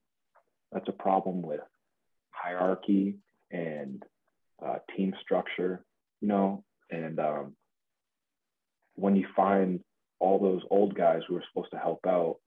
That's 0.72 0.88
a 0.90 0.94
problem 0.94 1.42
with 1.42 1.62
hierarchy 2.32 3.20
and 3.52 4.06
uh, 4.62 4.80
team 4.96 5.16
structure, 5.22 5.86
you 6.20 6.28
know. 6.28 6.64
And 6.90 7.20
um, 7.20 7.56
when 8.96 9.16
you 9.16 9.28
find 9.36 9.80
all 10.20 10.40
those 10.40 10.62
old 10.70 10.96
guys 10.96 11.22
who 11.28 11.36
are 11.36 11.44
supposed 11.52 11.72
to 11.72 11.80
help 11.80 12.00
out 12.08 12.38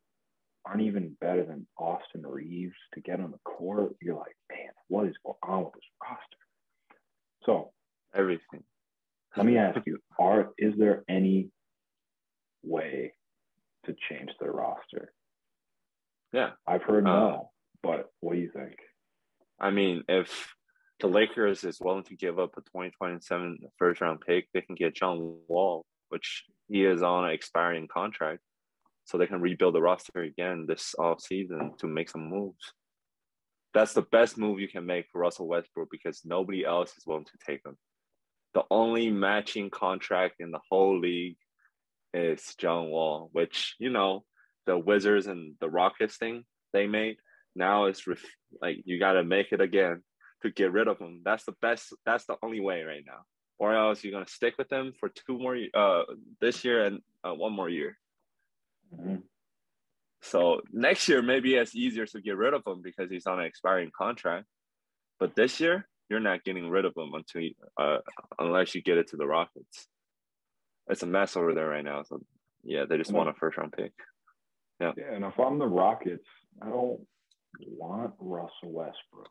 aren't 0.65 0.83
even 0.83 1.17
better 1.21 1.45
than 1.45 1.67
Austin 1.79 2.23
Reaves 2.27 2.75
to 2.95 3.01
get 3.01 3.21
on 3.21 3.31
the 3.31 3.39
court, 3.45 3.95
you're 4.03 4.17
like, 4.17 4.37
man, 4.51 4.71
what 4.89 5.07
is 5.07 5.15
going 5.25 5.37
on 5.43 5.65
with 5.65 5.75
this 5.75 5.83
roster? 6.03 6.37
So 7.47 7.73
Everything. 8.15 8.63
let 9.37 9.47
me 9.47 9.57
ask 9.57 9.79
you: 9.87 9.99
Are 10.19 10.51
is 10.59 10.75
there 10.77 11.05
any 11.09 11.51
way 12.63 13.15
to 13.87 13.95
change 14.09 14.31
their 14.41 14.53
roster? 14.53 15.13
Yeah. 16.33 16.51
I've 16.67 16.83
heard 16.83 17.07
Uh, 17.07 17.13
no, 17.13 17.51
but 17.83 18.11
what 18.21 18.35
do 18.35 18.41
you 18.41 18.51
think? 18.53 18.77
I 19.59 19.71
mean, 19.71 20.05
if 20.09 20.55
the 21.01 21.09
Lakers 21.09 21.65
is 21.65 21.81
willing 21.81 22.05
to 22.05 22.17
give 22.17 22.39
up 22.39 22.53
a 22.57 22.61
2027 22.61 23.59
first 23.79 24.01
round 24.01 24.21
pick, 24.27 24.49
they 24.53 24.61
can 24.61 24.75
get 24.75 24.95
John 24.95 25.37
Wall, 25.49 25.85
which 26.09 26.45
he 26.69 26.85
is 26.85 27.03
on 27.03 27.25
an 27.25 27.31
expiring 27.31 27.89
contract. 27.89 28.41
So 29.05 29.19
they 29.19 29.27
can 29.27 29.41
rebuild 29.41 29.75
the 29.75 29.83
roster 29.83 30.23
again 30.23 30.67
this 30.69 30.95
off 30.99 31.21
season 31.21 31.73
to 31.79 31.87
make 31.89 32.09
some 32.09 32.29
moves. 32.29 32.73
That's 33.75 33.93
the 33.93 34.03
best 34.03 34.39
move 34.39 34.61
you 34.61 34.69
can 34.69 34.87
make 34.87 35.07
for 35.11 35.21
Russell 35.21 35.49
Westbrook 35.49 35.89
because 35.91 36.21
nobody 36.25 36.65
else 36.65 36.91
is 36.97 37.07
willing 37.07 37.25
to 37.25 37.39
take 37.45 37.65
him. 37.65 37.77
The 38.55 38.63
only 38.71 39.11
matching 39.11 39.71
contract 39.71 40.37
in 40.41 40.51
the 40.51 40.61
whole 40.69 40.99
league 40.99 41.37
is 42.13 42.55
John 42.59 42.91
Wall, 42.91 43.31
which, 43.33 43.75
you 43.79 43.91
know, 43.91 44.25
the 44.67 44.77
Wizards 44.77 45.27
and 45.27 45.55
the 45.61 45.71
Rockets 45.71 46.17
thing 46.17 46.45
they 46.73 46.87
made. 46.87 47.17
Now 47.57 47.87
it's 47.87 48.07
ref- 48.07 48.25
like 48.61 48.83
you 48.85 48.99
got 48.99 49.13
to 49.15 49.25
make 49.25 49.53
it 49.53 49.61
again 49.61 50.03
to 50.43 50.51
get 50.51 50.73
rid 50.73 50.89
of 50.89 50.99
him. 50.99 51.23
That's 51.25 51.45
the 51.45 51.55
best. 51.61 51.95
That's 52.05 52.27
the 52.27 52.37
only 52.43 52.61
way 52.61 52.83
right 52.83 53.05
now. 53.07 53.23
Or 53.59 53.75
else 53.75 54.03
you're 54.03 54.13
gonna 54.13 54.27
stick 54.27 54.55
with 54.59 54.73
him 54.73 54.93
for 54.99 55.09
two 55.09 55.39
more 55.39 55.57
uh 55.75 56.03
this 56.41 56.65
year 56.65 56.85
and 56.85 57.01
uh, 57.25 57.35
one 57.35 57.53
more 57.53 57.69
year. 57.69 57.99
Mhm. 58.95 59.23
So 60.23 60.61
next 60.73 61.09
year 61.09 61.23
maybe 61.23 61.55
it's 61.55 61.75
easier 61.75 62.07
to 62.07 62.21
get 62.21 62.37
rid 62.37 62.55
of 62.55 62.67
him 62.67 62.83
because 62.83 63.11
he's 63.11 63.27
on 63.27 63.41
an 63.41 63.47
expiring 63.47 63.91
contract. 63.97 64.47
But 65.19 65.35
this 65.35 65.61
year 65.61 65.87
you're 66.09 66.21
not 66.21 66.45
getting 66.45 66.69
rid 66.69 66.85
of 66.85 66.97
him 66.97 67.13
until 67.15 67.43
you, 67.43 67.55
uh 67.77 67.99
unless 68.39 68.75
you 68.75 68.83
get 68.83 68.99
it 68.99 69.09
to 69.09 69.17
the 69.17 69.27
Rockets. 69.27 69.87
It's 70.89 71.03
a 71.03 71.07
mess 71.07 71.37
over 71.37 71.55
there 71.55 71.69
right 71.69 71.85
now. 71.85 72.03
So 72.03 72.21
yeah, 72.65 72.85
they 72.89 72.97
just 72.99 73.13
want 73.13 73.29
a 73.29 73.35
first 73.35 73.59
round 73.59 73.73
pick. 73.73 73.93
Yeah, 74.81 74.93
and 75.13 75.25
if 75.25 75.39
I'm 75.39 75.59
the 75.59 75.67
Rockets, 75.69 76.27
I 76.63 76.71
don't 76.71 77.01
want 77.67 78.15
Russell 78.19 78.73
Westbrook. 78.73 79.29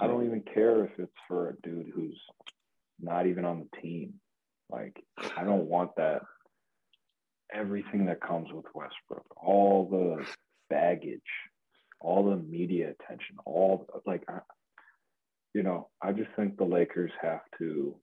I 0.00 0.06
don't 0.06 0.26
even 0.26 0.42
care 0.42 0.84
if 0.84 0.90
it's 0.98 1.12
for 1.26 1.50
a 1.50 1.60
dude 1.62 1.90
who's 1.94 2.20
not 3.00 3.26
even 3.26 3.44
on 3.44 3.60
the 3.60 3.80
team. 3.80 4.14
Like, 4.70 5.02
I 5.36 5.44
don't 5.44 5.66
want 5.66 5.96
that. 5.96 6.22
Everything 7.52 8.06
that 8.06 8.20
comes 8.20 8.52
with 8.52 8.64
Westbrook, 8.74 9.24
all 9.36 9.88
the 9.88 10.26
baggage, 10.68 11.20
all 12.00 12.28
the 12.28 12.36
media 12.36 12.90
attention, 12.98 13.36
all 13.44 13.86
like, 14.04 14.24
I, 14.28 14.40
you 15.54 15.62
know, 15.62 15.88
I 16.02 16.12
just 16.12 16.30
think 16.36 16.56
the 16.56 16.64
Lakers 16.64 17.12
have 17.22 17.40
to 17.58 17.96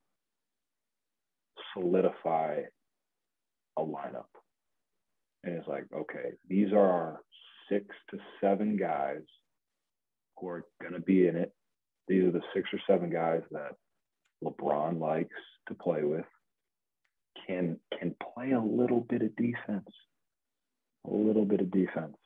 solidify 1.74 2.62
a 3.76 3.82
lineup. 3.82 4.24
And 5.44 5.54
it's 5.54 5.68
like, 5.68 5.84
okay, 5.94 6.30
these 6.48 6.72
are 6.72 6.78
our 6.90 7.20
six 7.68 7.86
to 8.10 8.18
seven 8.40 8.76
guys 8.76 9.22
who 10.38 10.48
are 10.48 10.64
going 10.80 10.94
to 10.94 11.00
be 11.00 11.26
in 11.26 11.36
it. 11.36 11.52
These 12.08 12.24
are 12.24 12.30
the 12.30 12.42
six 12.54 12.68
or 12.72 12.80
seven 12.86 13.10
guys 13.10 13.42
that 13.50 13.72
LeBron 14.42 15.00
likes 15.00 15.34
to 15.68 15.74
play 15.74 16.02
with. 16.02 16.26
Can 17.46 17.78
can 17.98 18.14
play 18.34 18.52
a 18.52 18.60
little 18.60 19.00
bit 19.00 19.22
of 19.22 19.34
defense, 19.36 19.88
a 21.06 21.12
little 21.12 21.44
bit 21.44 21.60
of 21.60 21.70
defense, 21.70 22.16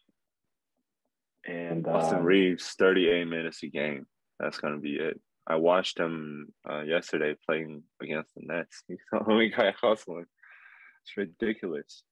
and 1.46 1.86
Austin 1.86 2.18
um, 2.18 2.24
Reaves, 2.24 2.74
38 2.78 3.26
minutes 3.26 3.62
a 3.62 3.68
game. 3.68 4.06
That's 4.38 4.58
gonna 4.58 4.78
be 4.78 4.96
it. 4.96 5.20
I 5.46 5.56
watched 5.56 5.98
him 5.98 6.52
uh, 6.70 6.82
yesterday 6.82 7.34
playing 7.46 7.82
against 8.02 8.34
the 8.34 8.42
Nets. 8.44 8.82
He's 8.88 8.98
the 9.10 9.20
only 9.28 9.48
guy 9.48 9.74
hustling. 9.80 10.26
It's 11.04 11.16
ridiculous. 11.16 12.02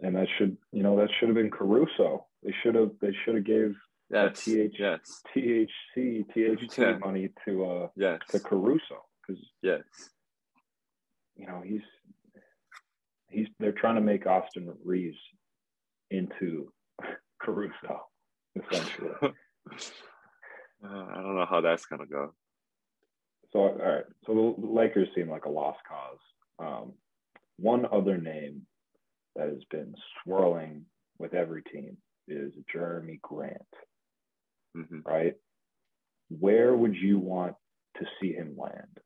and 0.00 0.14
that 0.16 0.28
should 0.38 0.56
you 0.72 0.82
know 0.82 0.96
that 0.96 1.08
should 1.18 1.28
have 1.28 1.36
been 1.36 1.50
Caruso. 1.50 2.26
They 2.42 2.54
should 2.62 2.76
have 2.76 2.92
they 3.00 3.14
should 3.24 3.34
have 3.34 3.44
gave 3.44 3.74
Yes, 4.14 4.44
TH 4.44 4.76
yes, 4.78 5.22
THC 5.34 6.24
THC 6.34 6.78
Yeah. 6.78 6.98
money 6.98 7.30
to 7.44 7.64
uh 7.64 7.88
yes, 7.96 8.20
to 8.30 8.38
Caruso 8.38 9.04
because 9.26 9.42
yes. 9.62 9.82
you 11.36 11.46
know 11.46 11.62
he's 11.64 11.82
he's 13.28 13.48
they're 13.58 13.72
trying 13.72 13.96
to 13.96 14.00
make 14.00 14.26
Austin 14.26 14.72
Reaves 14.84 15.18
into 16.10 16.72
Caruso 17.42 18.06
essentially. 18.56 19.10
Uh, 20.84 21.06
I 21.14 21.22
don't 21.22 21.34
know 21.36 21.46
how 21.48 21.62
that's 21.62 21.86
gonna 21.86 22.04
go. 22.04 22.34
So 23.52 23.60
all 23.60 23.74
right, 23.78 24.04
so 24.26 24.54
the 24.60 24.66
Lakers 24.66 25.08
seem 25.14 25.30
like 25.30 25.46
a 25.46 25.50
lost 25.50 25.78
cause. 25.88 26.18
Um, 26.58 26.92
one 27.56 27.86
other 27.90 28.18
name 28.18 28.66
that 29.34 29.48
has 29.48 29.64
been 29.70 29.94
swirling 30.22 30.84
with 31.18 31.32
every 31.32 31.62
team 31.62 31.96
is 32.28 32.52
Jerami 32.74 33.18
Grant, 33.22 33.62
hmm 34.74 34.98
right? 35.04 35.34
Where 36.28 36.74
would 36.74 36.96
you 36.96 37.18
want 37.18 37.54
to 37.98 38.06
see 38.20 38.32
him 38.32 38.56
land? 38.56 38.98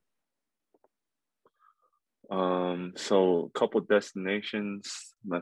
Um, 2.30 2.92
so 2.96 3.50
a 3.54 3.58
couple 3.58 3.80
destinations. 3.80 5.14
My 5.26 5.40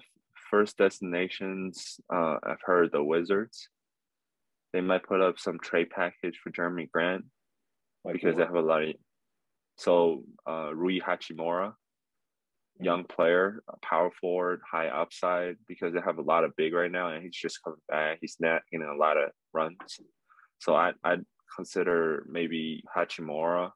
first 0.51 0.77
destinations, 0.79 2.01
uh, 2.13 2.37
I've 2.43 2.63
heard 2.65 2.91
the 2.93 3.03
Wizards. 3.03 3.69
They 4.73 4.81
might 4.81 5.05
put 5.05 5.21
up 5.21 5.39
some 5.39 5.59
trade 5.59 5.91
package 5.91 6.39
for 6.43 6.51
Jerami 6.51 6.91
Grant 6.91 7.25
Like 8.05 8.15
because 8.15 8.37
they 8.37 8.45
have 8.45 8.55
a 8.55 8.61
lot 8.61 8.83
of. 8.83 8.95
So 9.79 10.25
uh, 10.49 10.75
Rui 10.75 11.01
Hachimura, 11.01 11.75
young 12.81 13.05
player, 13.05 13.63
a 13.69 13.77
power 13.85 14.11
forward, 14.21 14.61
high 14.71 14.89
upside 14.89 15.57
because 15.67 15.93
they 15.93 16.01
have 16.01 16.19
a 16.19 16.23
lot 16.23 16.45
of 16.45 16.57
big 16.57 16.73
right 16.73 16.91
now, 16.91 17.09
and 17.09 17.23
he's 17.23 17.37
just 17.37 17.63
coming 17.63 17.81
back. 17.89 18.19
He's 18.21 18.37
not 18.41 18.63
getting 18.71 18.87
a 18.87 18.97
lot 18.97 19.17
of 19.17 19.31
runs, 19.53 19.77
so 20.59 20.75
I 20.75 20.93
I'd 21.05 21.25
consider 21.55 22.25
maybe 22.29 22.83
Hachimura 22.95 23.71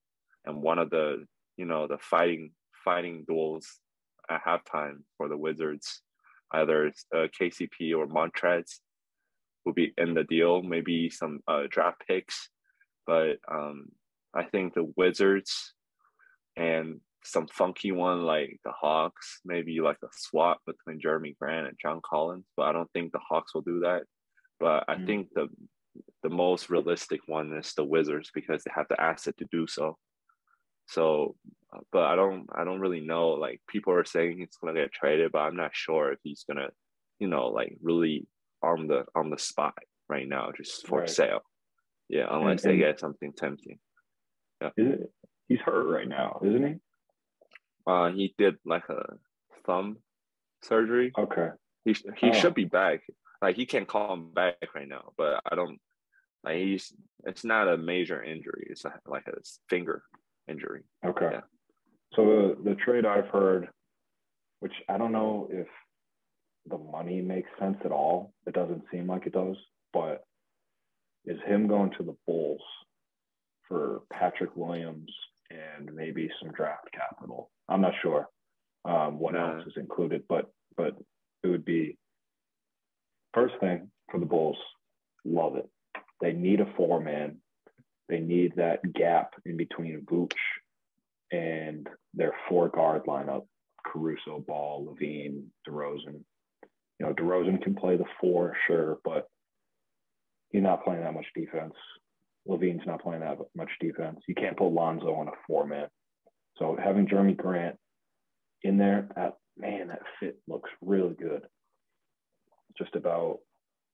and 0.45 0.63
one 0.63 0.79
of 0.79 0.91
the 0.91 1.25
you 1.57 1.65
know 1.65 1.87
the 1.87 1.99
fighting 1.99 2.53
fighting 2.85 3.25
duels 3.27 3.67
at 4.31 4.45
halftime 4.45 4.99
for 5.17 5.29
the 5.29 5.37
Wizards, 5.37 6.03
either 6.53 6.93
uh, 7.15 7.27
KCP 7.39 7.97
or 7.97 8.07
Montrez 8.07 8.79
will 9.65 9.73
be 9.73 9.93
in 9.99 10.15
the 10.15 10.25
deal. 10.25 10.63
Maybe 10.63 11.11
some 11.11 11.41
uh, 11.49 11.65
draft 11.69 12.03
picks, 12.07 12.49
but 13.07 13.39
um, 13.51 13.87
I 14.35 14.45
think 14.45 14.75
the 14.75 14.93
Wizards 14.97 15.75
and 16.57 17.01
some 17.25 17.47
funky 17.49 17.93
one 17.93 18.23
like 18.23 18.59
the 18.65 18.73
Hawks, 18.73 19.41
maybe 19.45 19.81
like 19.81 19.99
a 20.03 20.09
swap 20.13 20.61
between 20.67 21.01
Jerami 21.01 21.37
Grant 21.39 21.67
and 21.67 21.77
John 21.81 22.01
Collins. 22.05 22.47
But 22.57 22.67
I 22.67 22.73
don't 22.73 22.91
think 22.93 23.13
the 23.13 23.21
Hawks 23.27 23.55
will 23.55 23.63
do 23.63 23.81
that. 23.81 24.05
But 24.59 24.85
I 24.89 24.95
mm. 24.95 25.07
think 25.07 25.29
the 25.35 25.49
the 26.23 26.29
most 26.29 26.71
realistic 26.71 27.21
one 27.27 27.57
is 27.57 27.73
the 27.75 27.85
Wizards 27.85 28.31
because 28.35 28.63
they 28.63 28.71
have 28.75 28.87
the 28.89 29.01
asset 29.01 29.37
to 29.39 29.47
do 29.51 29.67
so. 29.67 29.97
So, 30.87 31.37
but 31.93 32.03
I 32.03 32.17
don't 32.17 32.47
I 32.53 32.65
don't 32.65 32.81
really 32.81 33.01
know. 33.01 33.31
Like 33.31 33.61
people 33.69 33.93
are 33.93 34.05
saying 34.05 34.39
he's 34.39 34.57
gonna 34.61 34.79
get 34.79 34.93
traded, 34.93 35.33
but 35.33 35.41
I'm 35.41 35.57
not 35.57 35.71
sure 35.73 36.13
if 36.13 36.19
he's 36.23 36.45
gonna, 36.49 36.69
you 37.19 37.29
know, 37.29 37.49
like 37.49 37.77
really 37.83 38.27
on 38.63 38.87
the 38.87 39.05
on 39.15 39.31
the 39.31 39.39
spot 39.39 39.79
right 40.09 40.29
now, 40.29 40.51
just 40.57 40.87
for 40.87 41.01
right. 41.01 41.11
sale. 41.11 41.43
Yeah, 42.09 42.27
unless 42.29 42.65
and, 42.65 42.73
and 42.73 42.81
they 42.81 42.85
get 42.85 42.99
something 42.99 43.33
tempting. 43.33 43.79
Yeah. 44.61 44.71
He's 45.49 45.61
hurt 45.61 45.87
right 45.87 46.09
now, 46.09 46.41
isn't 46.45 46.67
he? 46.67 46.75
Uh, 47.87 48.11
he 48.11 48.35
did 48.37 48.57
like 48.65 48.89
a 48.89 49.15
thumb 49.65 49.99
surgery. 50.63 51.13
Okay. 51.19 51.49
He 51.85 51.93
he 52.17 52.31
oh. 52.31 52.33
should 52.33 52.55
be 52.55 52.65
back. 52.65 53.01
Like 53.43 53.57
he 53.57 53.67
can't 53.67 53.89
call 53.89 54.13
him 54.13 54.33
back 54.33 54.57
right 54.75 54.89
now, 54.89 55.13
but 55.17 55.41
I 55.51 55.55
don't. 55.55 55.79
Like 56.43 56.57
he's 56.57 56.93
it's 57.27 57.45
not 57.45 57.69
a 57.69 57.77
major 57.77 58.23
injury. 58.23 58.67
It's 58.71 58.85
like 59.07 59.27
a 59.27 59.35
finger 59.69 60.03
injury. 60.49 60.83
Okay. 61.05 61.29
Yeah. 61.33 61.41
So 62.15 62.25
the 62.25 62.71
the 62.71 62.77
trade 62.77 63.07
I've 63.07 63.29
heard, 63.29 63.69
which 64.61 64.73
I 64.89 64.99
don't 64.99 65.13
know 65.13 65.49
if 65.51 65.67
the 66.67 66.79
money 66.79 67.21
makes 67.21 67.51
sense 67.59 67.79
at 67.85 67.93
all. 67.93 68.33
It 68.47 68.55
doesn't 68.55 68.85
seem 68.91 69.07
like 69.07 69.27
it 69.27 69.33
does, 69.33 69.57
but 69.93 70.25
is 71.25 71.39
him 71.47 71.67
going 71.67 71.91
to 71.99 72.03
the 72.03 72.17
Bulls 72.27 72.63
for 73.69 74.03
Patrick 74.13 74.51
Williams 74.57 75.13
and 75.51 75.95
maybe 75.95 76.31
some 76.41 76.53
draft 76.53 76.89
capital. 76.93 77.51
I'm 77.69 77.81
not 77.81 77.93
sure 78.03 78.29
um, 78.85 79.19
what 79.19 79.37
else 79.37 79.67
is 79.67 79.75
included, 79.77 80.25
but 80.29 80.51
but 80.77 80.97
it 81.43 81.49
would 81.49 81.65
be 81.65 81.97
first 83.35 83.55
thing 83.61 83.91
for 84.11 84.21
the 84.21 84.27
Bulls. 84.27 84.59
Love 85.25 85.57
it. 85.57 85.69
They 86.21 86.33
need 86.33 86.61
a 86.61 86.73
four 86.77 87.01
man. 87.01 87.39
They 88.09 88.21
need 88.21 88.55
that 88.57 88.81
gap 88.93 89.35
in 89.45 89.57
between 89.57 90.05
Vooch 90.11 90.33
and 91.31 91.89
their 92.15 92.35
four 92.49 92.69
guard 92.69 93.05
lineup: 93.05 93.47
Caruso, 93.87 94.45
Ball, 94.47 94.87
LaVine, 94.87 95.45
DeRozan. 95.69 96.23
You 96.99 97.07
know, 97.07 97.15
DeRozan 97.15 97.63
can 97.63 97.75
play 97.75 97.97
the 97.97 98.05
four, 98.21 98.57
sure, 98.67 98.99
but 99.05 99.29
he's 100.51 100.63
not 100.63 100.85
playing 100.85 101.03
that 101.03 101.15
much 101.15 101.27
defense. 101.35 101.75
LaVine's 102.49 102.87
not 102.87 103.03
playing 103.03 103.21
that 103.21 103.39
much 103.55 103.71
defense. 103.81 104.21
You 104.27 104.35
can't 104.35 104.57
put 104.57 104.69
Lonzo 104.69 105.15
on 105.15 105.29
a 105.29 105.33
four 105.47 105.67
man. 105.67 105.89
So 106.57 106.77
having 106.83 107.07
Jerami 107.07 107.37
Grant 107.37 107.77
in 108.63 108.77
there, 108.77 109.09
that 109.17 109.35
man, 109.57 109.89
that 109.89 110.03
fit 110.19 110.39
looks 110.49 110.71
really 110.83 111.15
good. 111.15 111.43
Just 112.77 112.97
about 112.97 113.39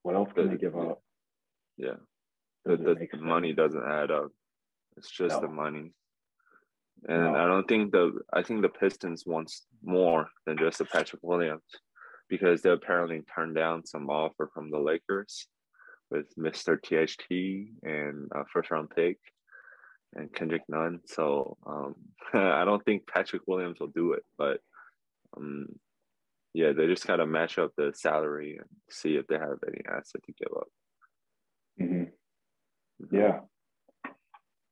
what 0.03 0.15
else 0.15 0.31
can 0.35 0.51
they 0.51 0.57
give 0.57 0.77
up? 0.77 1.03
Yeah. 1.77 1.97
The, 2.65 2.77
the 2.77 3.19
money 3.19 3.53
doesn't 3.53 3.85
add 3.85 4.11
up. 4.11 4.31
It's 4.97 5.11
just 5.11 5.35
no. 5.37 5.41
the 5.41 5.49
money. 5.49 5.93
And 7.09 7.33
no. 7.33 7.35
I 7.35 7.47
don't 7.47 7.69
think 7.69 7.93
the 7.93 8.21
I 8.33 8.43
think 8.43 8.63
the 8.63 8.69
Pistons 8.69 9.25
wants 9.27 9.67
more 9.85 10.29
than 10.47 10.59
just 10.59 10.81
a 10.81 10.85
Patrick 10.85 11.23
Williams 11.23 11.63
because 12.29 12.63
they 12.63 12.71
apparently 12.71 13.23
turned 13.35 13.55
down 13.55 13.87
some 13.87 14.09
offer 14.09 14.51
from 14.53 14.71
the 14.71 14.79
Lakers 14.79 15.47
with 16.11 16.27
Mr. 16.37 16.79
THT 16.81 17.71
and 17.83 18.31
a 18.35 18.45
first 18.53 18.71
round 18.71 18.91
pick 18.91 19.19
and 20.15 20.33
Kendrick 20.33 20.63
Nunn. 20.69 21.01
So 21.07 21.57
um, 21.67 21.95
I 22.35 22.65
don't 22.65 22.85
think 22.85 23.07
Patrick 23.07 23.43
Williams 23.47 23.79
will 23.79 23.89
do 23.89 24.13
it, 24.13 24.25
but 24.39 24.61
um, 25.37 25.67
yeah, 26.57 26.73
they 26.73 26.87
just 26.87 27.07
got 27.07 27.17
to 27.17 27.27
match 27.27 27.59
up 27.59 27.73
the 27.77 27.93
salary 27.95 28.57
and 28.57 28.67
see 28.89 29.17
if 29.17 29.27
they 29.27 29.35
have 29.35 29.59
any 29.69 29.83
asset 29.87 30.23
to 30.25 30.33
give 30.33 30.57
up. 30.57 30.69
Mm-hmm. 31.79 31.95
mm-hmm. 31.95 33.15
Yeah. 33.17 33.41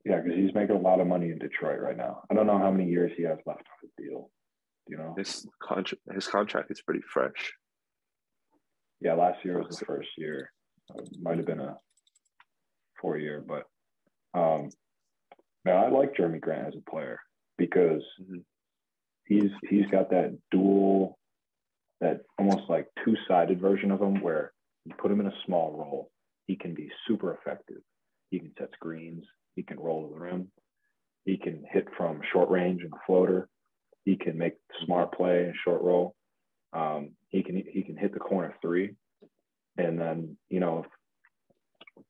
Yeah, 0.07 0.21
because 0.23 0.39
he's 0.39 0.55
making 0.55 0.77
a 0.77 0.81
lot 0.81 1.01
of 1.01 1.07
money 1.07 1.31
in 1.31 1.39
Detroit 1.39 1.81
right 1.81 1.97
now. 1.97 2.23
I 2.31 2.35
don't 2.35 2.47
know 2.47 2.59
how 2.59 2.71
many 2.71 2.91
years 2.91 3.13
he 3.17 3.25
has 3.25 3.37
left 3.45 3.61
on 3.61 3.79
his 3.83 3.91
deal. 3.99 4.31
You 4.89 4.97
know, 4.97 5.15
his 5.17 5.47
contract 5.63 6.03
his 6.13 6.27
contract 6.27 6.71
is 6.71 6.83
pretty 6.83 7.01
fresh. 7.11 7.53
Yeah, 9.01 9.15
last 9.15 9.45
year 9.45 9.63
was 9.63 9.79
the 9.79 9.85
first 9.87 10.09
year. 10.19 10.51
It 10.95 11.09
might 11.21 11.39
have 11.39 11.47
been 11.47 11.61
a 11.61 11.77
four 13.01 13.17
year, 13.17 13.45
but 13.47 13.65
um, 14.39 14.69
man, 15.65 15.77
I 15.77 15.89
like 15.89 16.15
Jerami 16.15 16.41
Grant 16.41 16.69
as 16.69 16.75
a 16.77 16.91
player 16.91 17.19
because 17.57 18.03
mm-hmm. 18.23 18.41
he's 19.27 19.51
he's 19.71 19.87
got 19.87 20.11
that 20.11 20.37
dual, 20.51 21.19
that 22.01 22.21
almost 22.39 22.69
like 22.69 22.87
two 23.05 23.17
sided 23.29 23.61
version 23.61 23.91
of 23.91 24.01
him 24.01 24.21
where 24.21 24.53
you 24.85 24.95
put 24.99 25.11
him 25.11 25.21
in 25.21 25.27
a 25.27 25.43
small 25.47 25.73
role, 25.73 26.11
he 26.47 26.57
can 26.57 26.75
be 26.75 26.91
super 27.07 27.35
effective. 27.35 27.83
He 28.31 28.39
can 28.39 28.53
set 28.59 28.71
screens, 28.75 29.25
he 29.55 29.63
can 29.63 29.79
roll 29.79 30.07
to 30.07 30.15
the 30.15 30.21
rim, 30.21 30.49
he 31.25 31.37
can 31.37 31.65
hit 31.71 31.87
from 31.97 32.21
short 32.33 32.51
range 32.51 32.83
and 32.83 32.93
floater, 33.07 33.49
he 34.05 34.17
can 34.17 34.37
make 34.37 34.55
smart 34.85 35.13
play 35.13 35.45
and 35.45 35.55
short 35.65 35.83
roll. 35.83 36.15
Um, 36.73 37.11
he 37.29 37.43
can 37.43 37.63
he 37.71 37.83
can 37.83 37.97
hit 37.97 38.13
the 38.13 38.21
corner 38.21 38.55
three. 38.61 38.95
And 39.79 39.99
then 39.99 40.37
you 40.51 40.61
know 40.61 40.85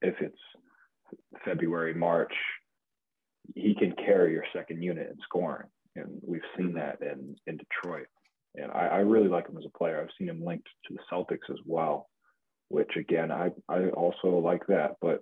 if, 0.02 0.14
if 0.14 0.20
it's 0.20 1.44
February 1.44 1.94
March 1.94 2.32
he 3.54 3.74
can 3.74 3.92
carry 3.92 4.32
your 4.32 4.44
second 4.54 4.82
unit 4.82 5.08
in 5.10 5.16
scoring. 5.22 5.68
And 5.96 6.18
we've 6.26 6.40
seen 6.56 6.74
that 6.74 7.00
in 7.02 7.36
in 7.46 7.58
Detroit 7.58 8.06
and 8.56 8.70
I, 8.72 8.86
I 8.86 8.98
really 8.98 9.28
like 9.28 9.48
him 9.48 9.58
as 9.58 9.64
a 9.66 9.78
player 9.78 10.00
I've 10.00 10.14
seen 10.18 10.28
him 10.28 10.44
linked 10.44 10.68
to 10.86 10.94
the 10.94 11.00
Celtics 11.12 11.50
as 11.50 11.58
well 11.64 12.08
which 12.68 12.90
again 12.96 13.30
I 13.30 13.50
I 13.68 13.88
also 13.90 14.38
like 14.38 14.66
that 14.68 14.92
but 15.00 15.20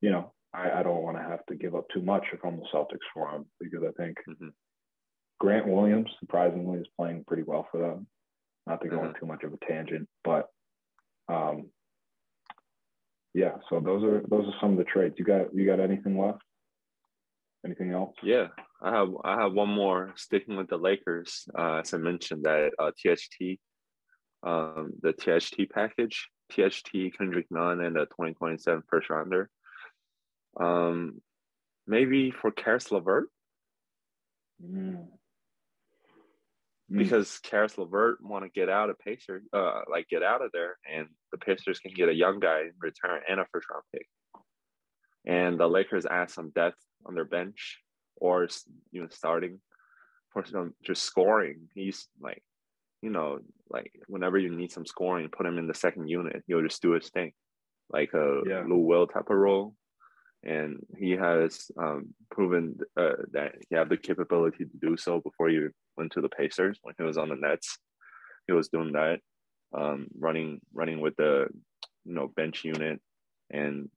you 0.00 0.10
know 0.10 0.32
I, 0.54 0.80
I 0.80 0.82
don't 0.82 1.02
want 1.02 1.16
to 1.16 1.22
have 1.22 1.44
to 1.46 1.56
give 1.56 1.74
up 1.74 1.86
too 1.92 2.02
much 2.02 2.24
if 2.32 2.44
I'm 2.44 2.56
the 2.56 2.66
Celtics 2.72 3.06
for 3.12 3.28
him 3.30 3.46
because 3.60 3.82
I 3.82 3.92
think 4.00 4.16
mm-hmm. 4.28 4.48
Grant 5.38 5.66
Williams 5.66 6.08
surprisingly 6.20 6.78
is 6.78 6.86
playing 6.98 7.24
pretty 7.26 7.42
well 7.42 7.66
for 7.70 7.80
them 7.80 8.06
not 8.66 8.80
to 8.82 8.88
go 8.88 8.96
mm-hmm. 8.96 9.08
on 9.08 9.14
too 9.20 9.26
much 9.26 9.42
of 9.42 9.52
a 9.52 9.66
tangent 9.66 10.08
but 10.24 10.48
um, 11.28 11.66
yeah, 13.36 13.56
so 13.68 13.80
those 13.80 14.02
are 14.02 14.22
those 14.30 14.46
are 14.46 14.58
some 14.62 14.72
of 14.72 14.78
the 14.78 14.84
trades. 14.84 15.16
You 15.18 15.24
got 15.26 15.54
you 15.54 15.66
got 15.66 15.78
anything 15.78 16.18
left? 16.18 16.40
Anything 17.66 17.92
else? 17.92 18.14
Yeah, 18.22 18.46
I 18.80 18.92
have 18.92 19.08
I 19.24 19.40
have 19.42 19.52
one 19.52 19.68
more. 19.68 20.12
Sticking 20.16 20.56
with 20.56 20.68
the 20.68 20.76
Lakers, 20.76 21.48
uh, 21.58 21.80
as 21.80 21.92
I 21.92 21.98
mentioned 21.98 22.44
that 22.44 22.70
uh, 22.78 22.92
THT, 22.92 23.58
um, 24.46 24.92
the 25.02 25.12
THT 25.12 25.68
package, 25.70 26.28
THT 26.50 27.18
Kendrick 27.18 27.46
Nunn 27.50 27.80
and 27.80 27.96
the 27.96 28.06
2027 28.06 28.84
first 28.88 29.10
rounder. 29.10 29.50
Um, 30.58 31.20
maybe 31.86 32.30
for 32.30 32.52
Caris 32.52 32.92
LeVert. 32.92 33.28
Mm. 34.62 35.08
Mm. 36.90 36.98
because 36.98 37.38
Caris 37.40 37.76
LeVert 37.76 38.22
want 38.22 38.44
to 38.44 38.50
get 38.50 38.68
out 38.68 38.90
of 38.90 38.98
Pacers, 39.00 39.42
uh, 39.52 39.80
like 39.90 40.08
get 40.08 40.22
out 40.22 40.44
of 40.44 40.52
there, 40.52 40.76
and 40.90 41.08
the 41.32 41.38
Pacers 41.38 41.80
can 41.80 41.92
get 41.92 42.08
a 42.08 42.14
young 42.14 42.38
guy 42.38 42.60
in 42.60 42.72
return 42.78 43.20
and 43.28 43.40
a 43.40 43.46
first 43.52 43.66
round 43.70 43.82
pick. 43.92 44.06
And 45.24 45.58
the 45.58 45.66
Lakers 45.66 46.06
add 46.06 46.30
some 46.30 46.50
depth 46.50 46.76
on 47.06 47.14
their 47.14 47.24
bench 47.24 47.78
or 48.16 48.48
you 48.92 49.02
know 49.02 49.08
starting 49.10 49.60
for 50.32 50.44
some 50.44 50.74
just 50.84 51.02
scoring. 51.02 51.68
He's 51.74 52.08
like, 52.20 52.42
you 53.02 53.10
know, 53.10 53.38
like 53.70 53.92
whenever 54.06 54.38
you 54.38 54.50
need 54.50 54.72
some 54.72 54.86
scoring, 54.86 55.28
put 55.28 55.46
him 55.46 55.58
in 55.58 55.66
the 55.66 55.74
second 55.74 56.08
unit. 56.08 56.42
He'll 56.46 56.62
just 56.62 56.82
do 56.82 56.92
his 56.92 57.08
thing, 57.10 57.32
like 57.90 58.12
a 58.14 58.40
yeah. 58.46 58.64
Lou 58.66 58.78
Will 58.78 59.06
type 59.06 59.30
of 59.30 59.36
role 59.36 59.74
and 60.46 60.78
he 60.96 61.10
has 61.10 61.70
um, 61.76 62.14
proven 62.30 62.78
uh, 62.96 63.16
that 63.32 63.54
he 63.68 63.76
had 63.76 63.88
the 63.88 63.96
capability 63.96 64.64
to 64.64 64.70
do 64.80 64.96
so 64.96 65.20
before 65.20 65.48
he 65.48 65.66
went 65.96 66.12
to 66.12 66.20
the 66.20 66.28
Pacers 66.28 66.78
when 66.82 66.94
he 66.96 67.04
was 67.04 67.18
on 67.18 67.28
the 67.28 67.36
Nets. 67.36 67.78
He 68.46 68.52
was 68.52 68.68
doing 68.68 68.92
that, 68.92 69.18
um, 69.76 70.06
running 70.16 70.60
running 70.72 71.00
with 71.00 71.16
the 71.16 71.48
you 72.04 72.14
know 72.14 72.28
bench 72.28 72.64
unit, 72.64 73.00
and 73.50 73.88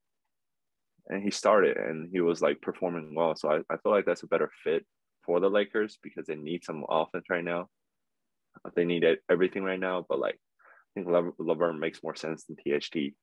and 1.09 1.23
he 1.23 1.31
started 1.31 1.77
and 1.77 2.09
he 2.11 2.21
was 2.21 2.41
like 2.41 2.61
performing 2.61 3.15
well. 3.15 3.35
So 3.35 3.49
I, 3.49 3.73
I 3.73 3.77
feel 3.77 3.91
like 3.91 4.05
that's 4.05 4.23
a 4.23 4.27
better 4.27 4.51
fit 4.63 4.85
for 5.25 5.39
the 5.39 5.49
Lakers 5.49 5.97
because 6.01 6.27
they 6.27 6.35
need 6.35 6.63
some 6.63 6.85
offense 6.89 7.25
right 7.29 7.43
now. 7.43 7.67
They 8.75 8.85
need 8.85 9.05
everything 9.29 9.63
right 9.63 9.79
now, 9.79 10.05
but 10.07 10.19
like 10.19 10.35
I 10.35 11.01
think 11.01 11.07
LeVert 11.39 11.77
makes 11.77 12.03
more 12.03 12.15
sense 12.15 12.45
than 12.45 12.57
THT 12.57 13.13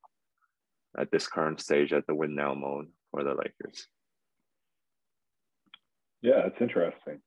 at 0.97 1.11
this 1.11 1.27
current 1.27 1.61
stage 1.61 1.93
at 1.93 2.07
the 2.07 2.15
win 2.15 2.35
now 2.35 2.53
mode 2.53 2.87
for 3.11 3.23
the 3.23 3.33
Lakers. 3.33 3.87
Yeah, 6.21 6.47
it's 6.47 6.59
interesting. 6.59 7.19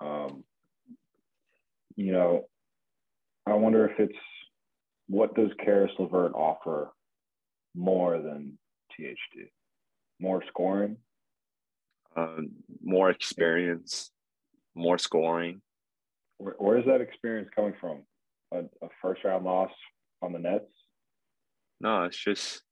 Um, 0.00 0.44
you 1.96 2.12
know, 2.12 2.46
I 3.46 3.54
wonder 3.54 3.88
if 3.88 4.00
it's 4.00 4.18
what 5.06 5.34
does 5.34 5.50
Caris 5.62 5.92
LeVert 5.98 6.32
offer 6.34 6.92
more 7.74 8.18
than 8.18 8.58
THT? 8.90 9.50
More 10.24 10.42
scoring? 10.48 10.96
Um, 12.16 12.48
more 12.82 13.10
experience. 13.10 14.10
more 14.74 14.96
scoring. 14.96 15.60
Where, 16.38 16.54
where 16.56 16.78
is 16.78 16.86
that 16.86 17.02
experience 17.02 17.50
coming 17.54 17.74
from? 17.78 18.04
A, 18.50 18.60
a 18.82 18.88
first 19.02 19.22
round 19.22 19.44
loss 19.44 19.70
on 20.22 20.32
the 20.32 20.38
Nets? 20.38 20.64
No, 21.78 22.04
it's 22.04 22.16
just 22.16 22.62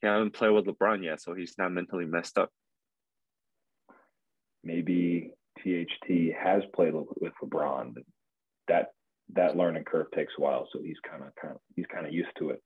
he 0.00 0.06
hasn't 0.08 0.32
played 0.32 0.52
with 0.52 0.64
LeBron 0.64 1.04
yet, 1.04 1.20
so 1.20 1.34
he's 1.34 1.54
not 1.58 1.70
mentally 1.70 2.06
messed 2.06 2.38
up. 2.38 2.48
Maybe 4.64 5.32
THT 5.58 6.32
has 6.42 6.62
played 6.74 6.94
with 6.94 7.32
LeBron. 7.44 7.92
That 8.68 8.86
that 9.34 9.56
learning 9.58 9.84
curve 9.84 10.06
takes 10.14 10.32
a 10.38 10.40
while, 10.40 10.66
so 10.72 10.80
he's 10.82 10.96
kind 11.08 11.22
of 11.22 11.34
kind 11.40 11.54
of 11.54 11.60
he's 11.76 11.86
kind 11.92 12.06
of 12.06 12.12
used 12.14 12.30
to 12.38 12.50
it. 12.50 12.62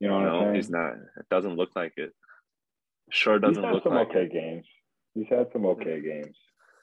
You 0.00 0.08
know 0.08 0.14
what 0.16 0.24
no, 0.24 0.34
I'm 0.34 0.42
saying? 0.46 0.54
he's 0.56 0.70
not. 0.70 0.94
It 0.94 1.28
doesn't 1.30 1.56
look 1.56 1.70
like 1.76 1.92
it. 1.96 2.12
Sure 3.10 3.38
doesn't 3.38 3.62
look 3.62 3.84
some 3.84 3.94
like 3.94 4.08
okay 4.08 4.24
it. 4.24 4.32
games. 4.32 4.66
He's 5.14 5.26
had 5.28 5.48
some 5.52 5.66
okay 5.66 6.00
games, 6.00 6.36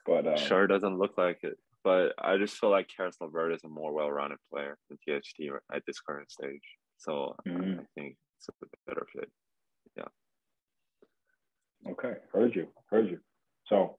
but 0.05 0.27
um, 0.27 0.37
sure 0.37 0.67
doesn't 0.67 0.97
look 0.97 1.17
like 1.17 1.39
it. 1.43 1.57
But 1.83 2.13
I 2.19 2.37
just 2.37 2.57
feel 2.57 2.69
like 2.69 2.89
Caris 2.95 3.17
LeVert 3.21 3.53
is 3.53 3.63
a 3.63 3.69
more 3.69 3.93
well-rounded 3.93 4.39
player 4.51 4.77
than 4.89 4.97
THT 4.97 5.53
at 5.73 5.83
this 5.87 6.01
current 6.01 6.29
stage. 6.29 6.61
So 6.97 7.35
mm-hmm. 7.47 7.79
I 7.79 7.83
think 7.95 8.17
it's 8.37 8.49
a 8.49 8.65
better 8.85 9.07
fit. 9.13 9.29
Yeah. 9.95 11.91
Okay, 11.91 12.15
heard 12.33 12.55
you, 12.55 12.67
heard 12.89 13.09
you. 13.09 13.19
So 13.67 13.97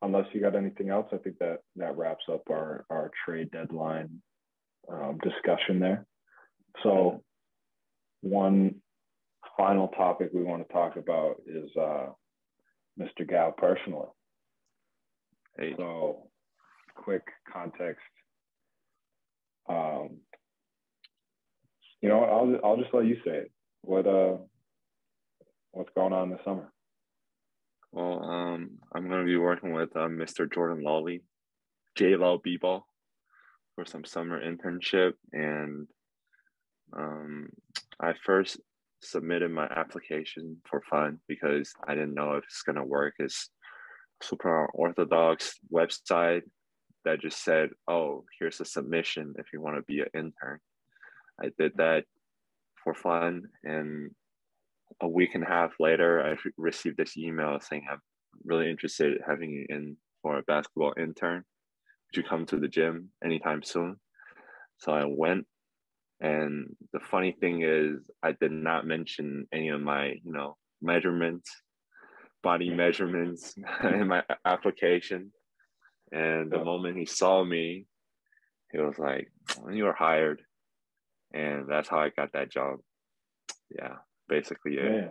unless 0.00 0.26
you 0.32 0.40
got 0.40 0.56
anything 0.56 0.90
else, 0.90 1.06
I 1.12 1.18
think 1.18 1.38
that 1.38 1.58
that 1.76 1.96
wraps 1.96 2.24
up 2.30 2.42
our 2.50 2.84
our 2.90 3.10
trade 3.24 3.50
deadline 3.50 4.22
um, 4.90 5.18
discussion 5.22 5.80
there. 5.80 6.06
So 6.82 7.22
one 8.22 8.76
final 9.56 9.88
topic 9.88 10.30
we 10.32 10.42
want 10.42 10.66
to 10.66 10.72
talk 10.72 10.96
about 10.96 11.36
is 11.46 11.70
uh, 11.76 12.06
Mr. 13.00 13.28
Gal 13.28 13.52
personally. 13.52 14.08
Hey. 15.58 15.74
So, 15.76 16.28
quick 16.94 17.22
context. 17.52 18.02
Um, 19.68 20.18
you 22.00 22.08
know, 22.08 22.24
I'll 22.24 22.60
I'll 22.64 22.76
just 22.76 22.92
let 22.92 23.06
you 23.06 23.16
say 23.24 23.32
it. 23.32 23.52
What 23.82 24.06
uh, 24.06 24.38
what's 25.72 25.92
going 25.94 26.12
on 26.12 26.30
this 26.30 26.40
summer? 26.44 26.72
Well, 27.92 28.24
um, 28.24 28.70
I'm 28.94 29.08
gonna 29.08 29.24
be 29.24 29.36
working 29.36 29.72
with 29.72 29.94
uh, 29.94 30.08
Mr. 30.08 30.52
Jordan 30.52 30.82
Lawley, 30.82 31.22
J 31.96 32.16
Law 32.16 32.38
B 32.42 32.56
Ball, 32.56 32.86
for 33.74 33.84
some 33.84 34.04
summer 34.04 34.40
internship, 34.42 35.12
and 35.32 35.86
um, 36.92 37.50
I 38.00 38.14
first 38.24 38.58
submitted 39.02 39.50
my 39.50 39.66
application 39.66 40.58
for 40.68 40.82
fun 40.88 41.18
because 41.28 41.72
I 41.86 41.94
didn't 41.94 42.14
know 42.14 42.34
if 42.34 42.44
it's 42.44 42.62
gonna 42.62 42.84
work. 42.84 43.14
It's 43.18 43.50
super 44.22 44.66
orthodox 44.66 45.58
website 45.72 46.42
that 47.04 47.20
just 47.20 47.42
said, 47.42 47.70
"Oh, 47.88 48.24
here's 48.38 48.60
a 48.60 48.64
submission 48.64 49.34
if 49.38 49.52
you 49.52 49.60
want 49.60 49.76
to 49.76 49.82
be 49.82 50.00
an 50.00 50.08
intern." 50.14 50.60
I 51.40 51.50
did 51.58 51.76
that 51.76 52.04
for 52.84 52.94
fun, 52.94 53.48
and 53.64 54.14
a 55.00 55.08
week 55.08 55.34
and 55.34 55.44
a 55.44 55.48
half 55.48 55.78
later, 55.80 56.22
I 56.22 56.36
received 56.56 56.96
this 56.96 57.16
email 57.16 57.58
saying 57.60 57.86
I'm 57.90 58.00
really 58.44 58.70
interested 58.70 59.16
in 59.16 59.22
having 59.22 59.50
you 59.50 59.66
in 59.68 59.96
for 60.20 60.38
a 60.38 60.42
basketball 60.42 60.94
intern. 60.96 61.44
Would 62.06 62.16
you 62.16 62.22
come 62.22 62.46
to 62.46 62.58
the 62.58 62.68
gym 62.68 63.10
anytime 63.24 63.62
soon? 63.62 64.00
So 64.78 64.92
I 64.92 65.04
went 65.04 65.46
and 66.22 66.76
the 66.92 67.00
funny 67.00 67.32
thing 67.32 67.62
is, 67.62 67.98
I 68.22 68.30
did 68.30 68.52
not 68.52 68.86
mention 68.86 69.48
any 69.52 69.70
of 69.70 69.80
my, 69.80 70.14
you 70.24 70.32
know, 70.32 70.56
measurements, 70.80 71.50
body 72.44 72.70
measurements 72.70 73.56
in 73.82 74.06
my 74.06 74.22
application. 74.44 75.32
And 76.12 76.52
the 76.52 76.64
moment 76.64 76.96
he 76.96 77.06
saw 77.06 77.42
me, 77.42 77.86
he 78.70 78.78
was 78.78 78.98
like, 78.98 79.32
"You 79.70 79.86
are 79.86 79.94
hired," 79.94 80.42
and 81.32 81.66
that's 81.68 81.88
how 81.88 81.98
I 81.98 82.10
got 82.10 82.34
that 82.34 82.52
job. 82.52 82.78
Yeah, 83.74 83.96
basically 84.28 84.74
it. 84.74 84.84
Man. 84.84 85.10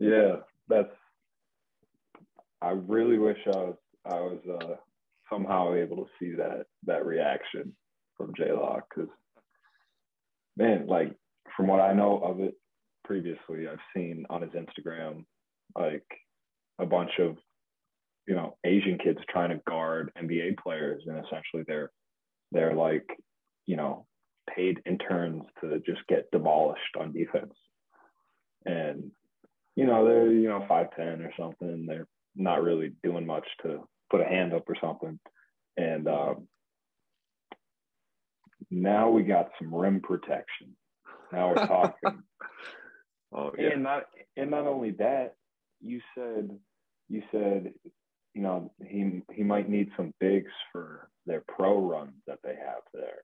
Yeah, 0.00 0.36
that's. 0.68 0.94
I 2.60 2.70
really 2.70 3.18
wish 3.18 3.38
I 3.46 3.56
was 3.56 3.76
I 4.04 4.14
was 4.14 4.40
uh, 4.60 4.74
somehow 5.30 5.74
able 5.74 5.98
to 5.98 6.10
see 6.18 6.32
that 6.32 6.66
that 6.84 7.06
reaction 7.06 7.74
from 8.16 8.34
J 8.36 8.52
Lock 8.52 8.92
because 8.94 9.10
man, 10.56 10.86
like 10.86 11.14
from 11.56 11.66
what 11.66 11.80
I 11.80 11.92
know 11.92 12.18
of 12.18 12.40
it 12.40 12.54
previously, 13.04 13.68
I've 13.68 13.78
seen 13.94 14.24
on 14.30 14.42
his 14.42 14.52
Instagram 14.52 15.24
like 15.78 16.06
a 16.78 16.86
bunch 16.86 17.10
of 17.18 17.36
you 18.26 18.34
know 18.34 18.56
Asian 18.64 18.98
kids 18.98 19.18
trying 19.28 19.50
to 19.50 19.62
guard 19.68 20.10
NBA 20.20 20.58
players, 20.58 21.02
and 21.06 21.18
essentially 21.18 21.64
they're 21.66 21.90
they're 22.52 22.74
like 22.74 23.06
you 23.66 23.76
know 23.76 24.06
paid 24.54 24.80
interns 24.86 25.42
to 25.60 25.80
just 25.86 26.06
get 26.08 26.30
demolished 26.30 26.96
on 26.98 27.12
defense, 27.12 27.54
and 28.64 29.10
you 29.76 29.86
know 29.86 30.04
they're 30.04 30.32
you 30.32 30.48
know 30.48 30.64
five 30.68 30.88
ten 30.96 31.22
or 31.22 31.32
something. 31.38 31.86
They're 31.86 32.08
not 32.36 32.62
really 32.62 32.92
doing 33.02 33.26
much 33.26 33.46
to 33.62 33.86
put 34.10 34.20
a 34.20 34.24
hand 34.24 34.52
up 34.54 34.64
or 34.68 34.76
something, 34.80 35.18
and 35.76 36.08
um, 36.08 36.48
now 38.70 39.10
we 39.10 39.22
got 39.22 39.50
some 39.58 39.74
rim 39.74 40.00
protection. 40.00 40.76
Now 41.32 41.48
we're 41.48 41.66
talking. 41.66 42.22
oh, 43.34 43.52
yeah. 43.58 43.70
And 43.72 43.82
not 43.82 44.04
and 44.36 44.50
not 44.50 44.66
only 44.66 44.92
that, 44.92 45.34
you 45.80 46.00
said 46.16 46.50
you 47.08 47.22
said 47.30 47.72
you 48.34 48.42
know 48.42 48.72
he 48.86 49.22
he 49.32 49.42
might 49.42 49.68
need 49.68 49.90
some 49.96 50.12
bigs 50.20 50.52
for 50.72 51.08
their 51.26 51.42
pro 51.48 51.78
runs 51.80 52.14
that 52.26 52.38
they 52.42 52.54
have 52.54 52.82
there, 52.92 53.22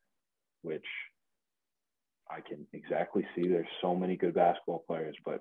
which 0.63 0.87
I 2.31 2.41
can 2.41 2.67
exactly 2.73 3.27
see. 3.35 3.49
There's 3.49 3.67
so 3.81 3.95
many 3.95 4.17
good 4.17 4.35
basketball 4.35 4.85
players, 4.87 5.17
but 5.25 5.41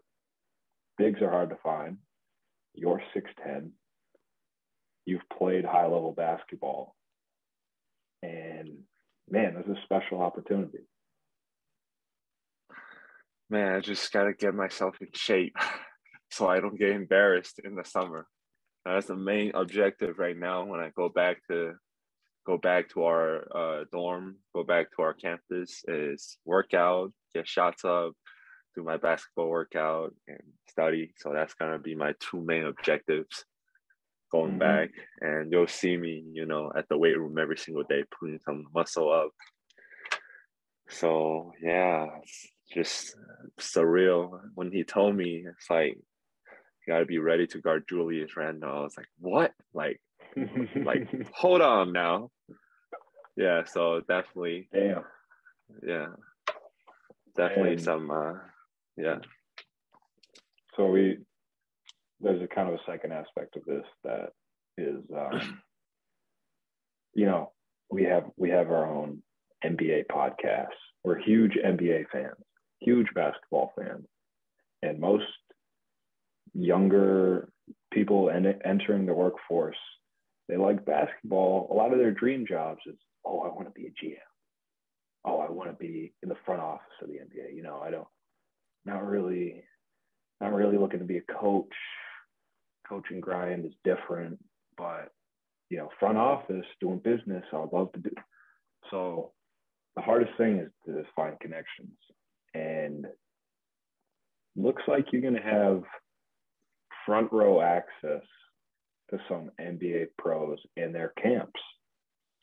bigs 0.98 1.22
are 1.22 1.30
hard 1.30 1.50
to 1.50 1.58
find. 1.64 1.98
You're 2.74 3.02
six 3.14 3.30
ten. 3.44 3.72
You've 5.06 5.28
played 5.38 5.66
high 5.66 5.86
level 5.86 6.14
basketball, 6.16 6.96
and 8.22 8.70
man, 9.32 9.56
this 9.56 9.66
is 9.66 9.78
a 9.78 9.84
special 9.84 10.22
opportunity. 10.22 10.80
Man, 13.50 13.74
I 13.74 13.80
just 13.80 14.12
got 14.12 14.26
to 14.26 14.34
get 14.34 14.54
myself 14.54 14.96
in 15.02 15.08
shape 15.14 15.56
so 16.32 16.48
I 16.48 16.60
don't 16.60 16.80
get 16.80 16.92
embarrassed 16.92 17.60
in 17.64 17.76
the 17.76 17.84
summer. 17.84 18.28
That's 18.86 19.08
the 19.08 19.16
main 19.16 19.52
objective 19.56 20.20
right 20.20 20.38
now 20.38 20.66
when 20.66 20.80
I 20.80 20.92
go 20.96 21.10
back 21.10 21.38
to 21.50 21.74
go 22.46 22.58
back 22.58 22.90
to 22.90 23.04
our 23.04 23.48
uh, 23.56 23.84
dorm, 23.92 24.38
go 24.56 24.64
back 24.64 24.88
to 24.96 25.04
our 25.04 25.14
campus 25.14 25.84
is 25.88 26.38
workout, 26.46 27.12
get 27.36 27.48
shots 27.48 27.84
up, 27.86 28.14
do 28.76 28.84
my 28.84 28.98
basketball 28.98 29.50
workout 29.50 30.16
and 30.28 30.42
study. 30.70 31.14
So 31.18 31.32
that's 31.34 31.54
gonna 31.56 31.80
be 31.80 31.96
my 31.96 32.14
two 32.20 32.42
main 32.42 32.66
objectives 32.66 33.46
going 34.32 34.52
mm-hmm. 34.52 34.60
back 34.60 34.90
and 35.22 35.52
you'll 35.52 35.68
see 35.68 35.98
me, 35.98 36.24
you 36.32 36.46
know, 36.46 36.72
at 36.76 36.88
the 36.90 36.98
weight 36.98 37.18
room 37.18 37.38
every 37.38 37.58
single 37.58 37.84
day 37.84 38.04
putting 38.20 38.40
some 38.46 38.66
muscle 38.74 39.12
up. 39.12 39.32
So 40.90 41.52
yeah, 41.62 42.08
it's 42.22 42.48
just 42.74 43.16
surreal. 43.60 44.40
When 44.56 44.72
he 44.72 44.84
told 44.84 45.16
me, 45.16 45.46
it's 45.48 45.70
like 45.70 45.96
you 45.96 46.94
gotta 46.94 47.06
be 47.06 47.20
ready 47.20 47.48
to 47.48 47.62
guard 47.62 47.84
Julius 47.88 48.36
Randle. 48.36 48.72
I 48.72 48.82
was 48.82 48.98
like, 48.98 49.10
what? 49.20 49.54
Like, 49.74 50.02
like 50.84 51.08
hold 51.34 51.62
on 51.62 51.94
now. 51.94 52.32
Yeah, 53.36 53.64
so 53.66 54.02
definitely. 54.02 54.68
Damn. 54.74 55.04
Yeah, 55.86 56.08
definitely 57.38 57.78
some. 57.78 58.10
uh 58.10 58.34
Yeah. 58.98 59.20
So 60.76 60.88
we 60.88 61.20
there's 62.22 62.42
a 62.42 62.48
kind 62.48 62.68
of 62.70 62.76
a 62.76 62.92
second 62.92 63.14
aspect 63.14 63.56
of 63.56 63.66
this 63.66 63.86
that 64.04 64.32
is 64.78 65.04
um, 65.16 65.62
you 67.14 67.26
know 67.26 67.52
we 67.90 68.04
have 68.04 68.26
we 68.38 68.50
have 68.50 68.70
our 68.70 68.86
own 68.86 69.22
NBA 69.64 70.06
podcasts. 70.12 70.68
We're 71.04 71.20
huge 71.20 71.54
NBA 71.54 72.06
fans, 72.12 72.36
huge 72.80 73.08
basketball 73.16 73.72
fans, 73.78 74.06
and 74.82 75.00
most 75.00 75.26
younger 76.54 77.50
people 77.92 78.30
en- 78.30 78.60
entering 78.66 79.06
the 79.06 79.14
workforce 79.14 79.78
they 80.50 80.58
like 80.58 80.84
basketball. 80.84 81.70
A 81.72 81.76
lot 81.76 81.94
of 81.94 82.00
their 82.00 82.12
dream 82.12 82.46
jobs 82.46 82.82
is 82.88 82.96
oh 83.24 83.42
I 83.42 83.54
want 83.54 83.68
to 83.68 83.80
be 83.80 83.86
a 83.86 84.06
GM. 84.06 84.16
Oh 85.24 85.40
I 85.40 85.50
want 85.50 85.70
to 85.70 85.76
be 85.76 86.12
in 86.24 86.30
the 86.30 86.38
front 86.46 86.62
office 86.62 86.82
of 87.02 87.08
the 87.08 87.16
NBA. 87.16 87.56
You 87.56 87.62
know 87.62 87.80
I 87.80 87.92
don't 87.92 88.08
not 88.84 89.06
really 89.06 89.64
not 90.42 90.54
really 90.54 90.78
looking 90.78 91.00
to 91.00 91.06
be 91.06 91.18
a 91.18 91.34
coach 91.40 91.74
coaching 92.90 93.22
grind 93.22 93.66
is 93.66 93.74
different, 93.84 94.40
but 94.78 95.12
you 95.70 95.78
know, 95.78 95.90
front 96.00 96.18
office 96.18 96.66
doing 96.82 97.00
business, 97.00 97.44
I 97.54 97.64
love 97.72 97.92
to 97.94 98.00
do. 98.00 98.12
So 98.90 99.32
the 99.96 100.02
hardest 100.02 100.32
thing 100.38 100.58
is 100.58 100.72
to 100.86 101.04
find 101.16 101.40
connections, 101.40 101.96
and 102.54 103.06
looks 104.56 104.82
like 104.88 105.06
you're 105.12 105.22
going 105.22 105.36
to 105.36 105.42
have 105.42 105.84
front 107.06 107.32
row 107.32 107.62
access 107.62 108.24
to 109.10 109.20
some 109.28 109.52
NBA 109.60 110.08
pros 110.18 110.58
in 110.76 110.92
their 110.92 111.14
camps. 111.22 111.60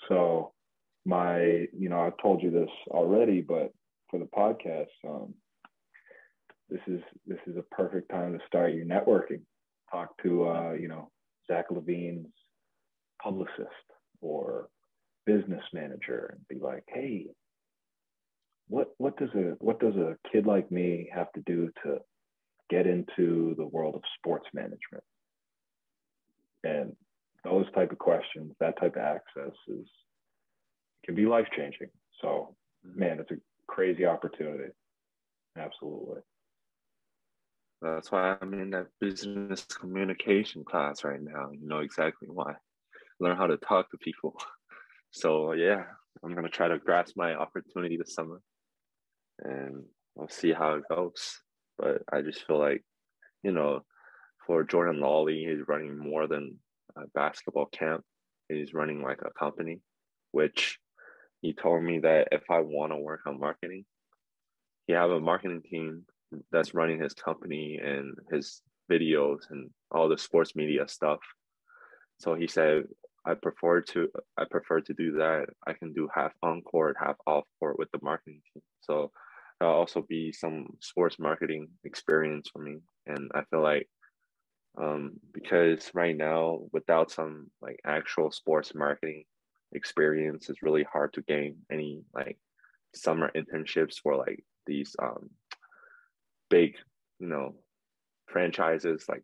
So 0.08 0.52
my, 1.04 1.40
you 1.76 1.88
know, 1.88 2.00
I've 2.00 2.18
told 2.20 2.42
you 2.42 2.50
this 2.50 2.70
already, 2.88 3.40
but 3.40 3.72
for 4.10 4.18
the 4.18 4.26
podcast, 4.26 4.86
um, 5.08 5.34
this 6.68 6.80
is 6.88 7.00
this 7.26 7.38
is 7.46 7.56
a 7.56 7.74
perfect 7.74 8.10
time 8.10 8.32
to 8.32 8.44
start 8.46 8.74
your 8.74 8.84
networking. 8.84 9.42
Talk 9.90 10.10
to 10.22 10.48
uh, 10.48 10.72
you 10.72 10.88
know 10.88 11.10
Zach 11.48 11.66
LaVine's 11.70 12.32
publicist 13.22 13.86
or 14.20 14.68
business 15.24 15.62
manager 15.72 16.30
and 16.32 16.48
be 16.48 16.64
like, 16.64 16.84
hey, 16.88 17.26
what 18.68 18.88
what 18.98 19.16
does 19.16 19.30
a 19.34 19.54
what 19.58 19.80
does 19.80 19.94
a 19.96 20.16
kid 20.32 20.46
like 20.46 20.70
me 20.70 21.08
have 21.12 21.30
to 21.32 21.42
do 21.46 21.70
to 21.84 21.98
get 22.68 22.86
into 22.86 23.54
the 23.56 23.66
world 23.66 23.94
of 23.94 24.02
sports 24.18 24.46
management? 24.52 25.04
And 26.64 26.92
those 27.44 27.66
type 27.74 27.92
of 27.92 27.98
questions, 27.98 28.52
that 28.58 28.78
type 28.80 28.96
of 28.96 29.02
access 29.02 29.54
is 29.68 29.86
can 31.04 31.14
be 31.14 31.26
life 31.26 31.46
changing. 31.56 31.88
So 32.20 32.56
man, 32.84 33.20
it's 33.20 33.30
a 33.30 33.36
crazy 33.68 34.04
opportunity. 34.04 34.70
Absolutely. 35.56 36.20
That's 37.82 38.10
why 38.10 38.36
I'm 38.40 38.54
in 38.54 38.70
that 38.70 38.86
business 39.00 39.64
communication 39.64 40.64
class 40.64 41.04
right 41.04 41.20
now. 41.20 41.50
You 41.52 41.66
know 41.68 41.80
exactly 41.80 42.28
why. 42.30 42.54
Learn 43.20 43.36
how 43.36 43.46
to 43.46 43.56
talk 43.56 43.90
to 43.90 43.98
people. 43.98 44.38
So 45.12 45.52
yeah, 45.52 45.84
I'm 46.22 46.34
gonna 46.34 46.50
try 46.50 46.68
to 46.68 46.78
grasp 46.78 47.16
my 47.16 47.34
opportunity 47.34 47.96
this 47.96 48.12
summer, 48.12 48.42
and 49.42 49.84
we'll 50.14 50.28
see 50.28 50.52
how 50.52 50.74
it 50.74 50.84
goes. 50.90 51.40
But 51.78 52.02
I 52.12 52.20
just 52.20 52.46
feel 52.46 52.58
like, 52.58 52.84
you 53.42 53.52
know, 53.52 53.82
for 54.46 54.62
Jordan 54.62 55.00
Lawley, 55.00 55.44
he's 55.44 55.66
running 55.66 55.96
more 55.96 56.26
than 56.26 56.58
a 56.96 57.06
basketball 57.14 57.66
camp. 57.66 58.04
He's 58.50 58.74
running 58.74 59.02
like 59.02 59.20
a 59.22 59.30
company, 59.38 59.80
which 60.32 60.78
he 61.40 61.54
told 61.54 61.82
me 61.82 62.00
that 62.00 62.28
if 62.32 62.50
I 62.50 62.60
want 62.60 62.92
to 62.92 62.96
work 62.96 63.20
on 63.26 63.40
marketing, 63.40 63.86
he 64.86 64.92
have 64.92 65.10
a 65.10 65.20
marketing 65.20 65.62
team 65.62 66.04
that's 66.50 66.74
running 66.74 67.00
his 67.00 67.14
company 67.14 67.78
and 67.82 68.14
his 68.30 68.62
videos 68.90 69.50
and 69.50 69.70
all 69.90 70.08
the 70.08 70.18
sports 70.18 70.54
media 70.54 70.86
stuff. 70.88 71.20
So 72.18 72.34
he 72.34 72.46
said, 72.46 72.84
I 73.24 73.34
prefer 73.34 73.80
to 73.80 74.08
I 74.38 74.44
prefer 74.48 74.80
to 74.82 74.94
do 74.94 75.12
that. 75.12 75.46
I 75.66 75.72
can 75.72 75.92
do 75.92 76.08
half 76.14 76.32
on 76.42 76.62
court, 76.62 76.96
half 76.98 77.16
off 77.26 77.44
court 77.58 77.78
with 77.78 77.90
the 77.90 77.98
marketing 78.02 78.40
team. 78.52 78.62
So 78.80 79.10
that'll 79.58 79.74
also 79.74 80.02
be 80.02 80.32
some 80.32 80.68
sports 80.80 81.18
marketing 81.18 81.68
experience 81.84 82.48
for 82.52 82.60
me. 82.60 82.78
And 83.06 83.30
I 83.34 83.42
feel 83.50 83.62
like 83.62 83.88
um, 84.78 85.12
because 85.32 85.90
right 85.94 86.16
now, 86.16 86.60
without 86.72 87.10
some 87.10 87.50
like 87.62 87.80
actual 87.84 88.30
sports 88.30 88.74
marketing 88.74 89.24
experience, 89.72 90.48
it's 90.48 90.62
really 90.62 90.84
hard 90.84 91.12
to 91.14 91.22
gain 91.22 91.56
any 91.70 92.02
like 92.14 92.38
summer 92.94 93.30
internships 93.34 93.96
for 94.02 94.16
like 94.16 94.44
these 94.66 94.94
um, 95.02 95.30
big, 96.50 96.74
you 97.18 97.28
know, 97.28 97.54
franchises. 98.28 99.04
Like 99.08 99.22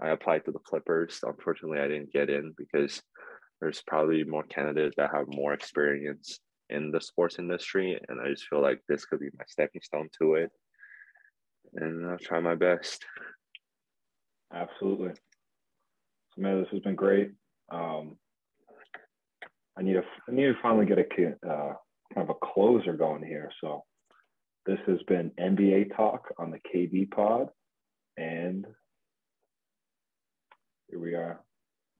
I 0.00 0.10
applied 0.10 0.44
to 0.44 0.52
the 0.52 0.58
Clippers. 0.58 1.20
Unfortunately, 1.22 1.80
I 1.80 1.88
didn't 1.88 2.12
get 2.12 2.30
in 2.30 2.54
because 2.56 3.02
there's 3.60 3.82
probably 3.86 4.24
more 4.24 4.44
candidates 4.44 4.96
that 4.96 5.10
have 5.14 5.26
more 5.28 5.52
experience 5.52 6.40
in 6.70 6.90
the 6.90 7.00
sports 7.00 7.38
industry. 7.38 7.98
And 8.08 8.20
I 8.20 8.28
just 8.30 8.46
feel 8.48 8.62
like 8.62 8.80
this 8.88 9.04
could 9.04 9.20
be 9.20 9.30
my 9.38 9.44
stepping 9.48 9.82
stone 9.82 10.08
to 10.20 10.34
it. 10.34 10.50
And 11.74 12.10
I'll 12.10 12.18
try 12.18 12.40
my 12.40 12.54
best. 12.54 13.04
Absolutely. 14.52 15.10
So, 16.34 16.42
man, 16.42 16.60
this 16.60 16.70
has 16.72 16.80
been 16.80 16.96
great. 16.96 17.32
Um, 17.70 18.16
I 19.78 19.82
need 19.82 19.94
to 19.94 20.02
I 20.28 20.32
need 20.32 20.46
to 20.46 20.54
finally 20.62 20.86
get 20.86 20.98
a 20.98 21.02
uh, 21.48 21.74
kind 22.14 22.28
of 22.28 22.30
a 22.30 22.46
closer 22.46 22.94
going 22.94 23.22
here. 23.22 23.50
So 23.60 23.84
this 24.66 24.78
has 24.86 24.98
been 25.08 25.32
NBA 25.38 25.96
Talk 25.96 26.32
on 26.38 26.50
the 26.50 26.58
KD 26.58 27.10
Pod, 27.10 27.48
and 28.16 28.66
here 30.88 30.98
we 30.98 31.14
are. 31.14 31.40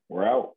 We're 0.08 0.24
out. 0.24 0.56